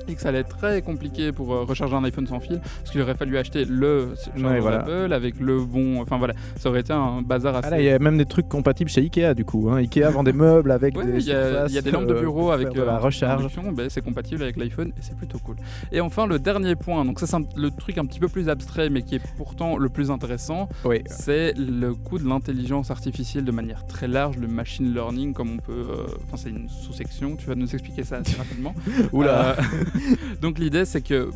et 0.07 0.15
que 0.15 0.21
ça 0.21 0.29
allait 0.29 0.39
être 0.39 0.55
très 0.57 0.81
compliqué 0.81 1.31
pour 1.31 1.53
euh, 1.53 1.63
recharger 1.63 1.95
un 1.95 2.03
iPhone 2.03 2.27
sans 2.27 2.39
fil 2.39 2.59
parce 2.59 2.91
qu'il 2.91 3.01
aurait 3.01 3.15
fallu 3.15 3.37
acheter 3.37 3.65
le 3.65 4.13
chargeur 4.25 4.51
Ouais, 4.51 4.59
voilà. 4.59 4.79
Apple 4.79 5.13
avec 5.13 5.39
le 5.39 5.63
bon 5.63 6.01
enfin 6.01 6.17
voilà 6.17 6.33
ça 6.57 6.69
aurait 6.69 6.79
été 6.81 6.93
un 6.93 7.21
bazar 7.21 7.55
assez 7.55 7.67
Ah 7.67 7.71
là, 7.71 7.79
il 7.81 7.85
y 7.85 7.89
a 7.89 7.99
même 7.99 8.17
des 8.17 8.25
trucs 8.25 8.47
compatibles 8.47 8.89
chez 8.89 9.01
Ikea 9.01 9.33
du 9.35 9.45
coup. 9.45 9.69
Hein. 9.69 9.77
Ikea 9.77 10.09
vend 10.11 10.23
des 10.23 10.33
meubles 10.33 10.71
avec 10.71 10.95
Ouais, 10.97 11.05
des 11.05 11.17
il 11.25 11.29
y, 11.29 11.33
a, 11.33 11.67
y 11.67 11.81
des 11.81 11.91
lampes 11.91 12.07
de 12.07 12.13
euh, 12.13 12.21
bureau 12.21 12.51
avec 12.51 12.75
euh, 12.75 12.85
la 12.85 12.97
recharge. 12.97 13.47
ben, 13.73 13.89
c'est 13.89 14.01
compatible 14.03 14.43
avec 14.43 14.57
l'iPhone 14.57 14.89
et 14.89 15.01
c'est 15.01 15.15
plutôt 15.17 15.39
cool. 15.39 15.55
Et 15.91 15.99
enfin 16.01 16.25
le 16.27 16.39
dernier 16.39 16.75
point, 16.75 17.03
donc 17.05 17.19
ça 17.19 17.27
c'est 17.27 17.37
le 17.57 17.71
truc 17.71 17.97
un 17.97 18.05
petit 18.05 18.19
peu 18.19 18.27
plus 18.29 18.49
abstrait 18.49 18.89
mais 18.89 19.01
qui 19.01 19.15
est 19.15 19.21
pourtant 19.37 19.77
le 19.77 19.89
plus 19.89 20.11
intéressant, 20.11 20.69
Oui. 20.85 21.01
c'est 21.07 21.53
le 21.57 21.93
coût 21.93 22.17
de 22.19 22.27
l'intelligence 22.27 22.91
artificielle 22.91 23.43
de 23.45 23.51
manière 23.51 23.85
très 23.85 24.07
large, 24.07 24.37
le 24.37 24.47
machine 24.47 24.93
learning 24.93 25.33
comme 25.33 25.51
on 25.55 25.57
peut, 25.57 25.71
euh, 25.73 26.05
enfin 26.25 26.37
c'est 26.37 26.49
une 26.49 26.69
sous-section, 26.69 27.35
tu 27.35 27.47
vas 27.47 27.55
nous 27.55 27.71
expliquer 27.73 28.03
ça 28.03 28.17
assez 28.17 28.35
rapidement. 28.37 28.73
Oula. 29.13 29.51
Euh, 29.51 29.55
donc 30.41 30.59
l'idée 30.59 30.85
c'est 30.85 31.01
que 31.01 31.29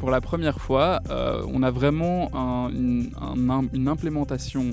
pour 0.00 0.10
la 0.10 0.20
première 0.20 0.58
fois, 0.60 1.00
euh, 1.10 1.42
on 1.52 1.62
a 1.62 1.70
vraiment 1.70 2.28
un- 2.34 2.70
une, 2.70 3.10
un- 3.20 3.68
une 3.72 3.86
implémentation 3.86 4.64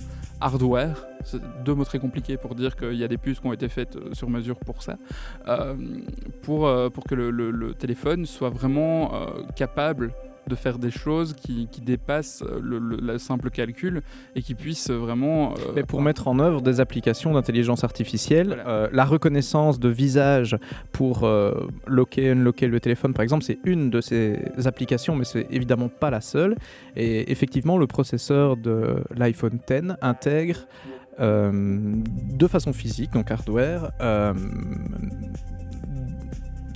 hardware. 0.41 1.05
C'est 1.23 1.39
deux 1.63 1.75
mots 1.75 1.83
très 1.85 1.99
compliqués 1.99 2.37
pour 2.37 2.55
dire 2.55 2.75
qu'il 2.75 2.95
y 2.95 3.03
a 3.03 3.07
des 3.07 3.17
puces 3.17 3.39
qui 3.39 3.45
ont 3.45 3.53
été 3.53 3.69
faites 3.69 3.95
euh, 3.95 4.13
sur 4.13 4.29
mesure 4.29 4.57
pour 4.57 4.81
ça, 4.81 4.95
euh, 5.47 5.75
pour, 6.41 7.03
que 7.03 7.13
le, 7.13 7.73
téléphone 7.73 8.25
soit 8.25 8.49
vraiment 8.49 9.11
capable 9.55 10.13
de 10.49 10.55
faire 10.55 10.77
des 10.79 10.91
choses 10.91 11.33
qui, 11.33 11.67
qui 11.71 11.79
dépassent 11.79 12.43
euh, 12.45 12.59
le, 12.61 12.77
le- 12.79 12.97
le 12.97 13.17
simple 13.17 13.49
calcul 13.49 14.01
et 14.35 14.41
qui 14.41 14.55
puissent 14.55 14.89
vraiment. 14.91 15.53
euh, 15.53 15.71
Mais 15.75 15.83
pour 15.83 16.01
mettre 16.01 16.27
en 16.27 16.39
œuvre 16.39 16.61
des 16.61 16.81
applications 16.81 17.33
d'intelligence 17.33 17.83
artificielle, 17.85 18.47
Voilà. 18.47 18.67
euh, 18.67 18.87
la 18.91 19.05
reconnaissance 19.05 19.79
de 19.79 19.87
visage 19.89 20.57
pour 20.91 21.23
euh, 21.23 21.53
locker, 21.87 22.31
unlocker 22.31 22.67
le 22.67 22.79
téléphone, 22.81 23.13
par 23.13 23.23
exemple, 23.23 23.43
c'est 23.45 23.59
une 23.63 23.89
de 23.89 24.01
ces 24.01 24.37
applications, 24.65 25.15
mais 25.15 25.23
c'est 25.25 25.47
évidemment 25.51 25.87
pas 25.87 26.09
la 26.09 26.19
seule. 26.21 26.57
Et 26.97 27.31
effectivement, 27.31 27.77
le 27.77 27.87
processeur 27.87 28.57
de 28.57 29.03
l'iPhone 29.15 29.59
X 29.69 29.93
intègre 30.01 30.67
de 31.19 32.47
façon 32.47 32.71
physique, 32.73 33.11
donc 33.11 33.29
hardware, 33.29 33.91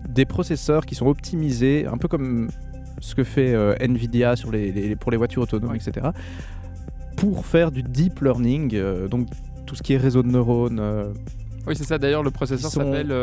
des 0.10 0.26
processeurs 0.26 0.86
qui 0.86 0.96
sont 0.96 1.08
optimisés, 1.08 1.86
un 1.92 1.98
peu 1.98 2.08
comme 2.08 2.50
ce 3.04 3.16
que 3.16 3.24
fait 3.24 3.54
euh, 3.54 3.76
Nvidia 3.82 4.36
sur 4.36 4.50
les, 4.52 4.72
les- 4.72 4.96
pour 4.96 5.12
les 5.12 5.18
voitures 5.18 5.42
autonomes, 5.42 5.76
etc., 5.76 6.08
pour 7.18 7.46
faire 7.46 7.72
du 7.72 7.84
deep 7.84 8.22
learning, 8.22 8.72
euh, 8.76 9.08
donc 9.08 9.28
tout 9.66 9.76
ce 9.76 9.84
qui 9.84 9.94
est 9.94 9.98
réseau 9.98 10.24
de 10.24 10.28
neurones. 10.30 10.80
euh, 10.80 11.14
Oui, 11.68 11.76
c'est 11.76 11.84
ça. 11.86 11.98
D'ailleurs, 11.98 12.24
le 12.24 12.32
processeur 12.32 12.72
sont- 12.72 12.80
s'appelle 12.82 13.14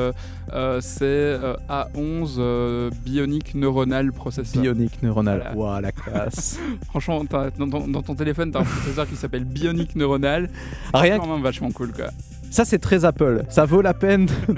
c'est 0.80 1.04
euh, 1.04 1.54
A11 1.68 2.36
euh, 2.38 2.90
Bionic 3.04 3.54
Neuronal 3.54 4.12
Processor. 4.12 4.62
bionique 4.62 5.02
neuronale. 5.02 5.50
Voilà. 5.54 5.74
Ouah, 5.76 5.80
la 5.80 5.92
classe. 6.00 6.58
Franchement, 6.88 7.24
dans, 7.24 7.66
dans- 7.66 7.88
dans 7.88 8.02
ton 8.02 8.14
téléphone, 8.14 8.50
t'as 8.52 8.60
un 8.60 8.64
processeur 8.64 9.06
qui 9.08 9.16
s'appelle 9.16 9.44
Bionic 9.44 9.96
Neuronal. 9.96 10.48
Rien 10.94 11.14
C'est 11.14 11.20
quand 11.20 11.32
même 11.34 11.42
vachement 11.42 11.70
cool, 11.72 11.92
quoi. 11.92 12.06
Ça, 12.50 12.64
c'est 12.64 12.78
très 12.78 13.04
Apple. 13.04 13.44
Ça 13.48 13.64
vaut 13.64 13.80
la 13.82 13.94
peine 13.94 14.26
de, 14.48 14.52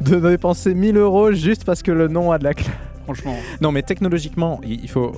de, 0.00 0.18
de 0.20 0.28
dépenser 0.30 0.74
1000 0.74 0.96
euros 0.98 1.32
juste 1.32 1.64
parce 1.64 1.82
que 1.82 1.90
le 1.92 2.08
nom 2.08 2.30
a 2.32 2.38
de 2.38 2.44
la 2.44 2.54
classe. 2.54 2.70
Non, 3.60 3.72
mais 3.72 3.82
technologiquement, 3.82 4.60
il 4.64 4.88
faut 4.88 5.12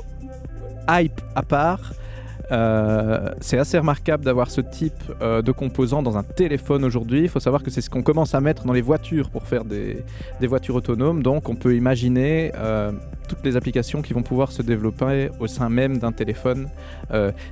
hype 0.88 1.20
à 1.34 1.42
part. 1.42 1.92
euh, 2.50 3.28
c'est 3.40 3.58
assez 3.58 3.78
remarquable 3.78 4.24
d'avoir 4.24 4.50
ce 4.50 4.60
type 4.60 4.94
euh, 5.20 5.42
de 5.42 5.52
composant 5.52 6.02
dans 6.02 6.16
un 6.16 6.22
téléphone 6.22 6.84
aujourd'hui. 6.84 7.22
Il 7.22 7.28
faut 7.28 7.40
savoir 7.40 7.62
que 7.62 7.70
c'est 7.70 7.82
ce 7.82 7.90
qu'on 7.90 8.02
commence 8.02 8.34
à 8.34 8.40
mettre 8.40 8.64
dans 8.64 8.72
les 8.72 8.80
voitures 8.80 9.28
pour 9.28 9.46
faire 9.46 9.64
des, 9.64 10.02
voitures 10.40 10.76
autonomes. 10.76 11.22
Donc 11.22 11.48
on 11.48 11.56
peut 11.56 11.76
imaginer 11.76 12.52
euh, 12.56 12.92
toutes 13.28 13.44
les 13.44 13.56
applications 13.56 14.00
qui 14.00 14.14
vont 14.14 14.22
pouvoir 14.22 14.52
se 14.52 14.62
développer 14.62 15.28
au 15.40 15.46
sein 15.46 15.68
même 15.68 15.98
d'un 15.98 16.12
téléphone. 16.12 16.68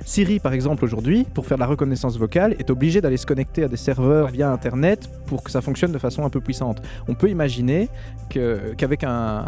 Siri, 0.05 0.39
par 0.39 0.53
exemple, 0.53 0.83
aujourd'hui, 0.83 1.25
pour 1.33 1.45
faire 1.45 1.57
de 1.57 1.61
la 1.61 1.67
reconnaissance 1.67 2.17
vocale, 2.17 2.55
est 2.57 2.71
obligé 2.71 2.99
d'aller 3.01 3.17
se 3.17 3.27
connecter 3.27 3.63
à 3.63 3.67
des 3.67 3.77
serveurs 3.77 4.29
via 4.29 4.51
Internet 4.51 5.09
pour 5.27 5.43
que 5.43 5.51
ça 5.51 5.61
fonctionne 5.61 5.91
de 5.91 5.99
façon 5.99 6.25
un 6.25 6.29
peu 6.29 6.41
puissante. 6.41 6.81
On 7.07 7.13
peut 7.13 7.29
imaginer 7.29 7.89
qu'avec 8.29 9.03
un, 9.03 9.45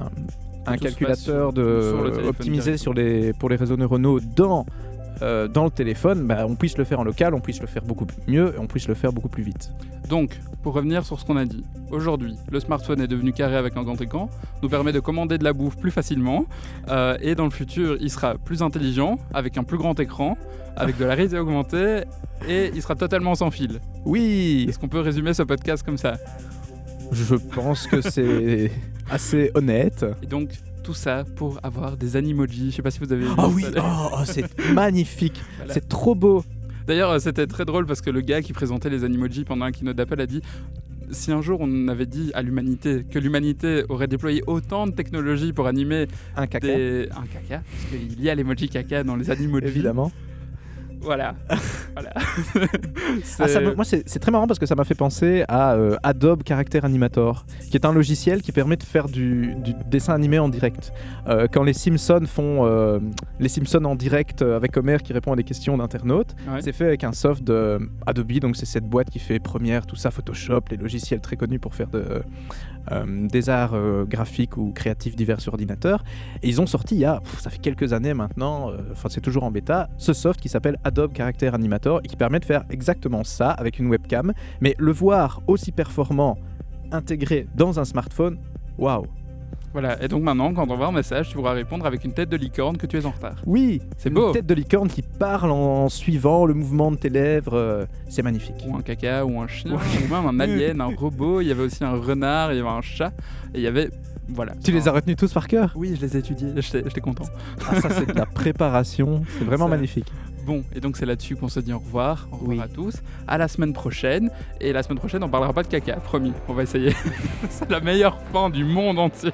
un 0.65 0.77
calculateur 0.77 1.47
fasse 1.47 1.55
de, 1.55 1.81
sur 1.81 2.03
le 2.03 2.09
téléphone 2.11 2.29
optimisé 2.29 2.71
directement. 2.71 2.77
sur 2.77 2.93
les, 2.93 3.33
pour 3.33 3.49
les 3.49 3.55
réseaux 3.55 3.77
neuronaux 3.77 4.19
dans, 4.19 4.65
euh, 5.21 5.47
dans 5.47 5.65
le 5.65 5.71
téléphone, 5.71 6.25
bah, 6.25 6.45
on 6.47 6.55
puisse 6.55 6.77
le 6.77 6.83
faire 6.83 6.99
en 6.99 7.03
local, 7.03 7.33
on 7.33 7.41
puisse 7.41 7.61
le 7.61 7.67
faire 7.67 7.83
beaucoup 7.83 8.07
mieux 8.27 8.53
et 8.55 8.59
on 8.59 8.67
puisse 8.67 8.87
le 8.87 8.93
faire 8.93 9.11
beaucoup 9.11 9.29
plus 9.29 9.43
vite. 9.43 9.71
Donc, 10.07 10.39
pour 10.63 10.73
revenir 10.73 11.05
sur 11.05 11.19
ce 11.19 11.25
qu'on 11.25 11.37
a 11.37 11.45
dit, 11.45 11.63
aujourd'hui, 11.91 12.35
le 12.51 12.59
smartphone 12.59 12.99
est 13.01 13.07
devenu 13.07 13.31
carré 13.31 13.55
avec 13.55 13.77
un 13.77 13.83
grand 13.83 13.99
écran, 14.01 14.29
nous 14.63 14.69
permet 14.69 14.91
de 14.91 14.99
commander 14.99 15.37
de 15.37 15.43
la 15.43 15.53
bouffe 15.53 15.77
plus 15.77 15.91
facilement, 15.91 16.45
euh, 16.89 17.17
et 17.21 17.35
dans 17.35 17.45
le 17.45 17.51
futur, 17.51 17.97
il 17.99 18.09
sera 18.09 18.35
plus 18.35 18.61
intelligent, 18.61 19.19
avec 19.33 19.57
un 19.57 19.63
plus 19.63 19.77
grand 19.77 19.99
écran, 19.99 20.37
avec 20.75 20.97
de 20.97 21.05
la 21.05 21.15
réalité 21.15 21.37
augmentée, 21.37 22.03
et 22.47 22.71
il 22.73 22.81
sera 22.81 22.95
totalement 22.95 23.35
sans 23.35 23.51
fil. 23.51 23.79
Oui, 24.05 24.65
Est-ce 24.67 24.79
qu'on 24.79 24.87
peut 24.87 24.99
résumer 24.99 25.33
ce 25.33 25.43
podcast 25.43 25.83
comme 25.83 25.97
ça? 25.97 26.17
Je 27.11 27.35
pense 27.35 27.87
que 27.87 28.01
c'est 28.01 28.71
assez 29.09 29.51
honnête. 29.55 30.05
Et 30.23 30.27
donc, 30.27 30.49
tout 30.83 30.93
ça 30.93 31.23
pour 31.35 31.59
avoir 31.63 31.97
des 31.97 32.15
animojis. 32.15 32.71
Je 32.71 32.75
sais 32.77 32.81
pas 32.81 32.91
si 32.91 32.99
vous 32.99 33.11
avez 33.11 33.25
vu. 33.25 33.31
Oh 33.37 33.51
oui, 33.53 33.65
oh, 33.77 33.81
oh, 34.13 34.21
c'est 34.25 34.45
magnifique, 34.73 35.41
Voilà. 35.57 35.73
c'est 35.73 35.87
trop 35.87 36.15
beau. 36.15 36.43
D'ailleurs, 36.87 37.11
euh, 37.11 37.19
c'était 37.19 37.45
très 37.47 37.65
drôle 37.65 37.85
parce 37.85 38.01
que 38.01 38.09
le 38.09 38.21
gars 38.21 38.41
qui 38.41 38.53
présentait 38.53 38.89
les 38.89 39.03
animojis 39.03 39.43
pendant 39.43 39.65
un 39.65 39.71
keynote 39.71 39.95
d'Apple 39.95 40.19
a 40.21 40.25
dit 40.25 40.41
si 41.11 41.31
un 41.31 41.41
jour 41.41 41.59
on 41.61 41.87
avait 41.87 42.05
dit 42.05 42.31
à 42.35 42.41
l'humanité 42.43 43.03
que 43.03 43.17
l'humanité 43.17 43.83
aurait 43.89 44.07
déployé 44.07 44.43
autant 44.45 44.85
de 44.87 44.91
technologies 44.91 45.53
pour 45.53 45.65
animer 45.65 46.05
Un 46.35 46.45
caca, 46.45 46.67
des... 46.67 47.09
un 47.11 47.25
caca, 47.25 47.63
parce 47.63 47.85
qu'il 47.91 48.21
y 48.21 48.29
a 48.29 48.35
l'emoji 48.35 48.69
caca 48.69 49.03
dans 49.03 49.15
les 49.15 49.29
animojis. 49.31 49.65
évidemment. 49.67 50.11
Voilà. 51.01 51.35
voilà. 51.93 52.12
Ah, 53.12 53.47
ça 53.47 53.47
C'est- 53.47 53.62
me- 53.62 53.73
moi, 53.75 53.83
c'est 53.85 54.07
c'est 54.07 54.19
très 54.19 54.31
marrant 54.31 54.45
parce 54.47 54.59
que 54.59 54.65
ça 54.65 54.75
m'a 54.75 54.83
fait 54.83 54.95
penser 54.95 55.43
à 55.47 55.73
euh, 55.73 55.95
Adobe 56.03 56.43
Character 56.47 56.79
Animator, 56.83 57.45
qui 57.69 57.75
est 57.75 57.85
un 57.85 57.91
logiciel 57.93 58.41
qui 58.41 58.51
permet 58.51 58.75
de 58.75 58.83
faire 58.83 59.07
du, 59.09 59.55
du 59.55 59.73
dessin 59.88 60.13
animé 60.13 60.38
en 60.39 60.47
direct. 60.49 60.91
Euh, 61.27 61.47
quand 61.51 61.63
les 61.63 61.73
Simpsons 61.73 62.25
font 62.27 62.65
euh, 62.65 62.99
les 63.39 63.49
Simpsons 63.49 63.83
en 63.85 63.95
direct 63.95 64.41
euh, 64.41 64.55
avec 64.55 64.77
Homer 64.77 64.97
qui 65.03 65.13
répond 65.13 65.33
à 65.33 65.35
des 65.35 65.43
questions 65.43 65.77
d'internautes, 65.77 66.35
Ouais. 66.49 66.62
c'est 66.62 66.71
fait 66.73 66.85
avec 66.85 67.03
un 67.03 67.12
soft 67.13 67.43
de 67.43 67.79
Adobe, 68.05 68.31
donc 68.39 68.55
c'est 68.55 68.65
cette 68.67 68.85
boîte 68.85 69.09
qui 69.09 69.19
fait 69.19 69.39
Premiere, 69.39 69.85
tout 69.85 69.95
ça, 69.95 70.12
Photoshop, 70.12 70.62
les 70.69 70.77
logiciels 70.77 71.21
très 71.21 71.35
connus 71.35 71.59
pour 71.59 71.73
faire 71.73 71.88
de, 71.88 72.21
euh, 72.91 73.27
des 73.27 73.49
arts 73.49 73.73
euh, 73.73 74.05
graphiques 74.05 74.57
ou 74.57 74.71
créatifs 74.71 75.15
divers 75.15 75.41
sur 75.41 75.53
ordinateur. 75.53 76.03
Et 76.43 76.47
ils 76.49 76.62
ont 76.62 76.67
sorti 76.67 76.95
il 76.95 77.01
y 77.01 77.05
a, 77.05 77.19
pff, 77.21 77.39
ça 77.39 77.49
fait 77.49 77.57
quelques 77.59 77.93
années 77.93 78.13
maintenant, 78.13 78.69
euh, 78.71 78.77
enfin 78.91 79.09
c'est 79.09 79.21
toujours 79.21 79.43
en 79.43 79.51
bêta, 79.51 79.89
ce 79.97 80.13
soft 80.13 80.39
qui 80.39 80.49
s'appelle 80.49 80.77
Adobe 80.89 81.15
Character 81.15 81.49
Animator 81.54 82.02
et 82.04 82.08
qui 82.08 82.15
permet 82.15 82.39
de 82.39 82.45
faire 82.45 82.63
exactement 82.69 83.23
ça 83.23 83.52
avec 83.52 83.80
une 83.80 83.88
webcam, 83.88 84.34
mais 84.62 84.75
le 84.78 84.91
voir 84.91 85.41
aussi 85.47 85.71
performant 85.71 86.38
intégré 86.91 87.47
dans 87.56 87.80
un 87.80 87.86
smartphone, 87.86 88.38
waouh 88.78 89.06
Voilà. 89.73 90.02
Et 90.04 90.08
donc 90.08 90.23
maintenant, 90.23 90.52
quand 90.54 90.67
on 90.69 90.75
voit 90.75 90.88
un 90.88 90.91
message, 90.91 91.30
tu 91.30 91.36
pourras 91.36 91.54
répondre 91.54 91.86
avec 91.86 92.04
une 92.04 92.12
tête 92.13 92.30
de 92.30 92.38
licorne 92.38 92.78
que 92.78 92.88
tu 92.88 92.97
es 92.97 93.06
en 93.06 93.12
retard. 93.12 93.36
Oui, 93.45 93.82
C'est 93.97 94.10
une 94.10 94.15
beau. 94.15 94.32
tête 94.32 94.47
de 94.47 94.54
licorne 94.56 94.88
qui 94.89 95.04
parle 95.04 95.52
en 95.52 95.88
suivant 95.89 96.45
le 96.47 96.56
mouvement 96.56 96.91
de 96.91 96.97
tes 96.97 97.10
lèvres, 97.10 97.54
euh, 97.56 97.86
c'est 98.10 98.23
magnifique. 98.23 98.65
Ou 98.67 98.75
un 98.75 98.82
caca, 98.82 99.23
ou 99.25 99.39
un 99.39 99.47
chien, 99.47 99.73
ou 99.73 100.13
même 100.13 100.25
un 100.25 100.39
alien, 100.43 100.82
un 100.82 100.95
robot. 100.95 101.41
Il 101.41 101.47
y 101.47 101.52
avait 101.52 101.63
aussi 101.63 101.84
un 101.84 101.93
renard, 101.95 102.52
il 102.52 102.58
y 102.58 102.60
avait 102.60 102.67
un 102.69 102.82
chat, 102.82 103.13
et 103.54 103.60
il 103.60 103.62
y 103.62 103.67
avait. 103.67 103.89
Voilà. 104.32 104.54
Tu 104.63 104.71
les 104.71 104.88
as 104.88 104.91
retenus 104.91 105.15
tous 105.17 105.34
par 105.34 105.47
cœur? 105.47 105.73
Oui, 105.75 105.95
je 105.95 106.02
les 106.06 106.15
ai 106.15 106.19
étudiés. 106.19 106.49
J'étais 106.58 106.84
j'étais 106.86 107.02
content. 107.02 107.25
Ah, 107.67 107.82
Ça 107.82 107.89
c'est 107.89 108.06
de 108.13 108.13
la 108.17 108.25
préparation, 108.41 109.23
c'est 109.38 109.43
vraiment 109.43 109.65
Ça- 109.65 109.71
magnifique. 109.71 110.12
Bon, 110.49 110.63
et 110.73 110.79
donc 110.79 110.97
c'est 110.97 111.05
là-dessus 111.05 111.35
qu'on 111.35 111.47
se 111.47 111.59
dit 111.59 111.71
au 111.71 111.77
revoir. 111.77 112.27
Au 112.31 112.38
revoir 112.38 112.49
Oui. 112.57 112.59
à 112.59 112.67
tous. 112.67 112.95
À 113.27 113.38
la 113.38 113.47
semaine 113.47 113.71
prochaine. 113.71 114.31
Et 114.59 114.73
la 114.73 114.81
semaine 114.81 114.97
prochaine, 114.97 115.23
on 115.23 115.29
parlera 115.29 115.53
pas 115.53 115.62
de 115.62 115.67
caca, 115.67 115.97
promis. 115.97 116.33
On 116.47 116.53
va 116.53 116.63
essayer. 116.63 116.91
c'est 117.51 117.69
la 117.69 117.79
meilleure 117.79 118.19
fin 118.33 118.49
du 118.49 118.63
monde 118.63 118.97
entier. 118.97 119.29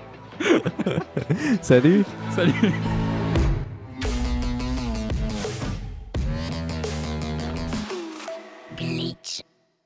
Salut 1.61 2.03
Salut 2.31 2.51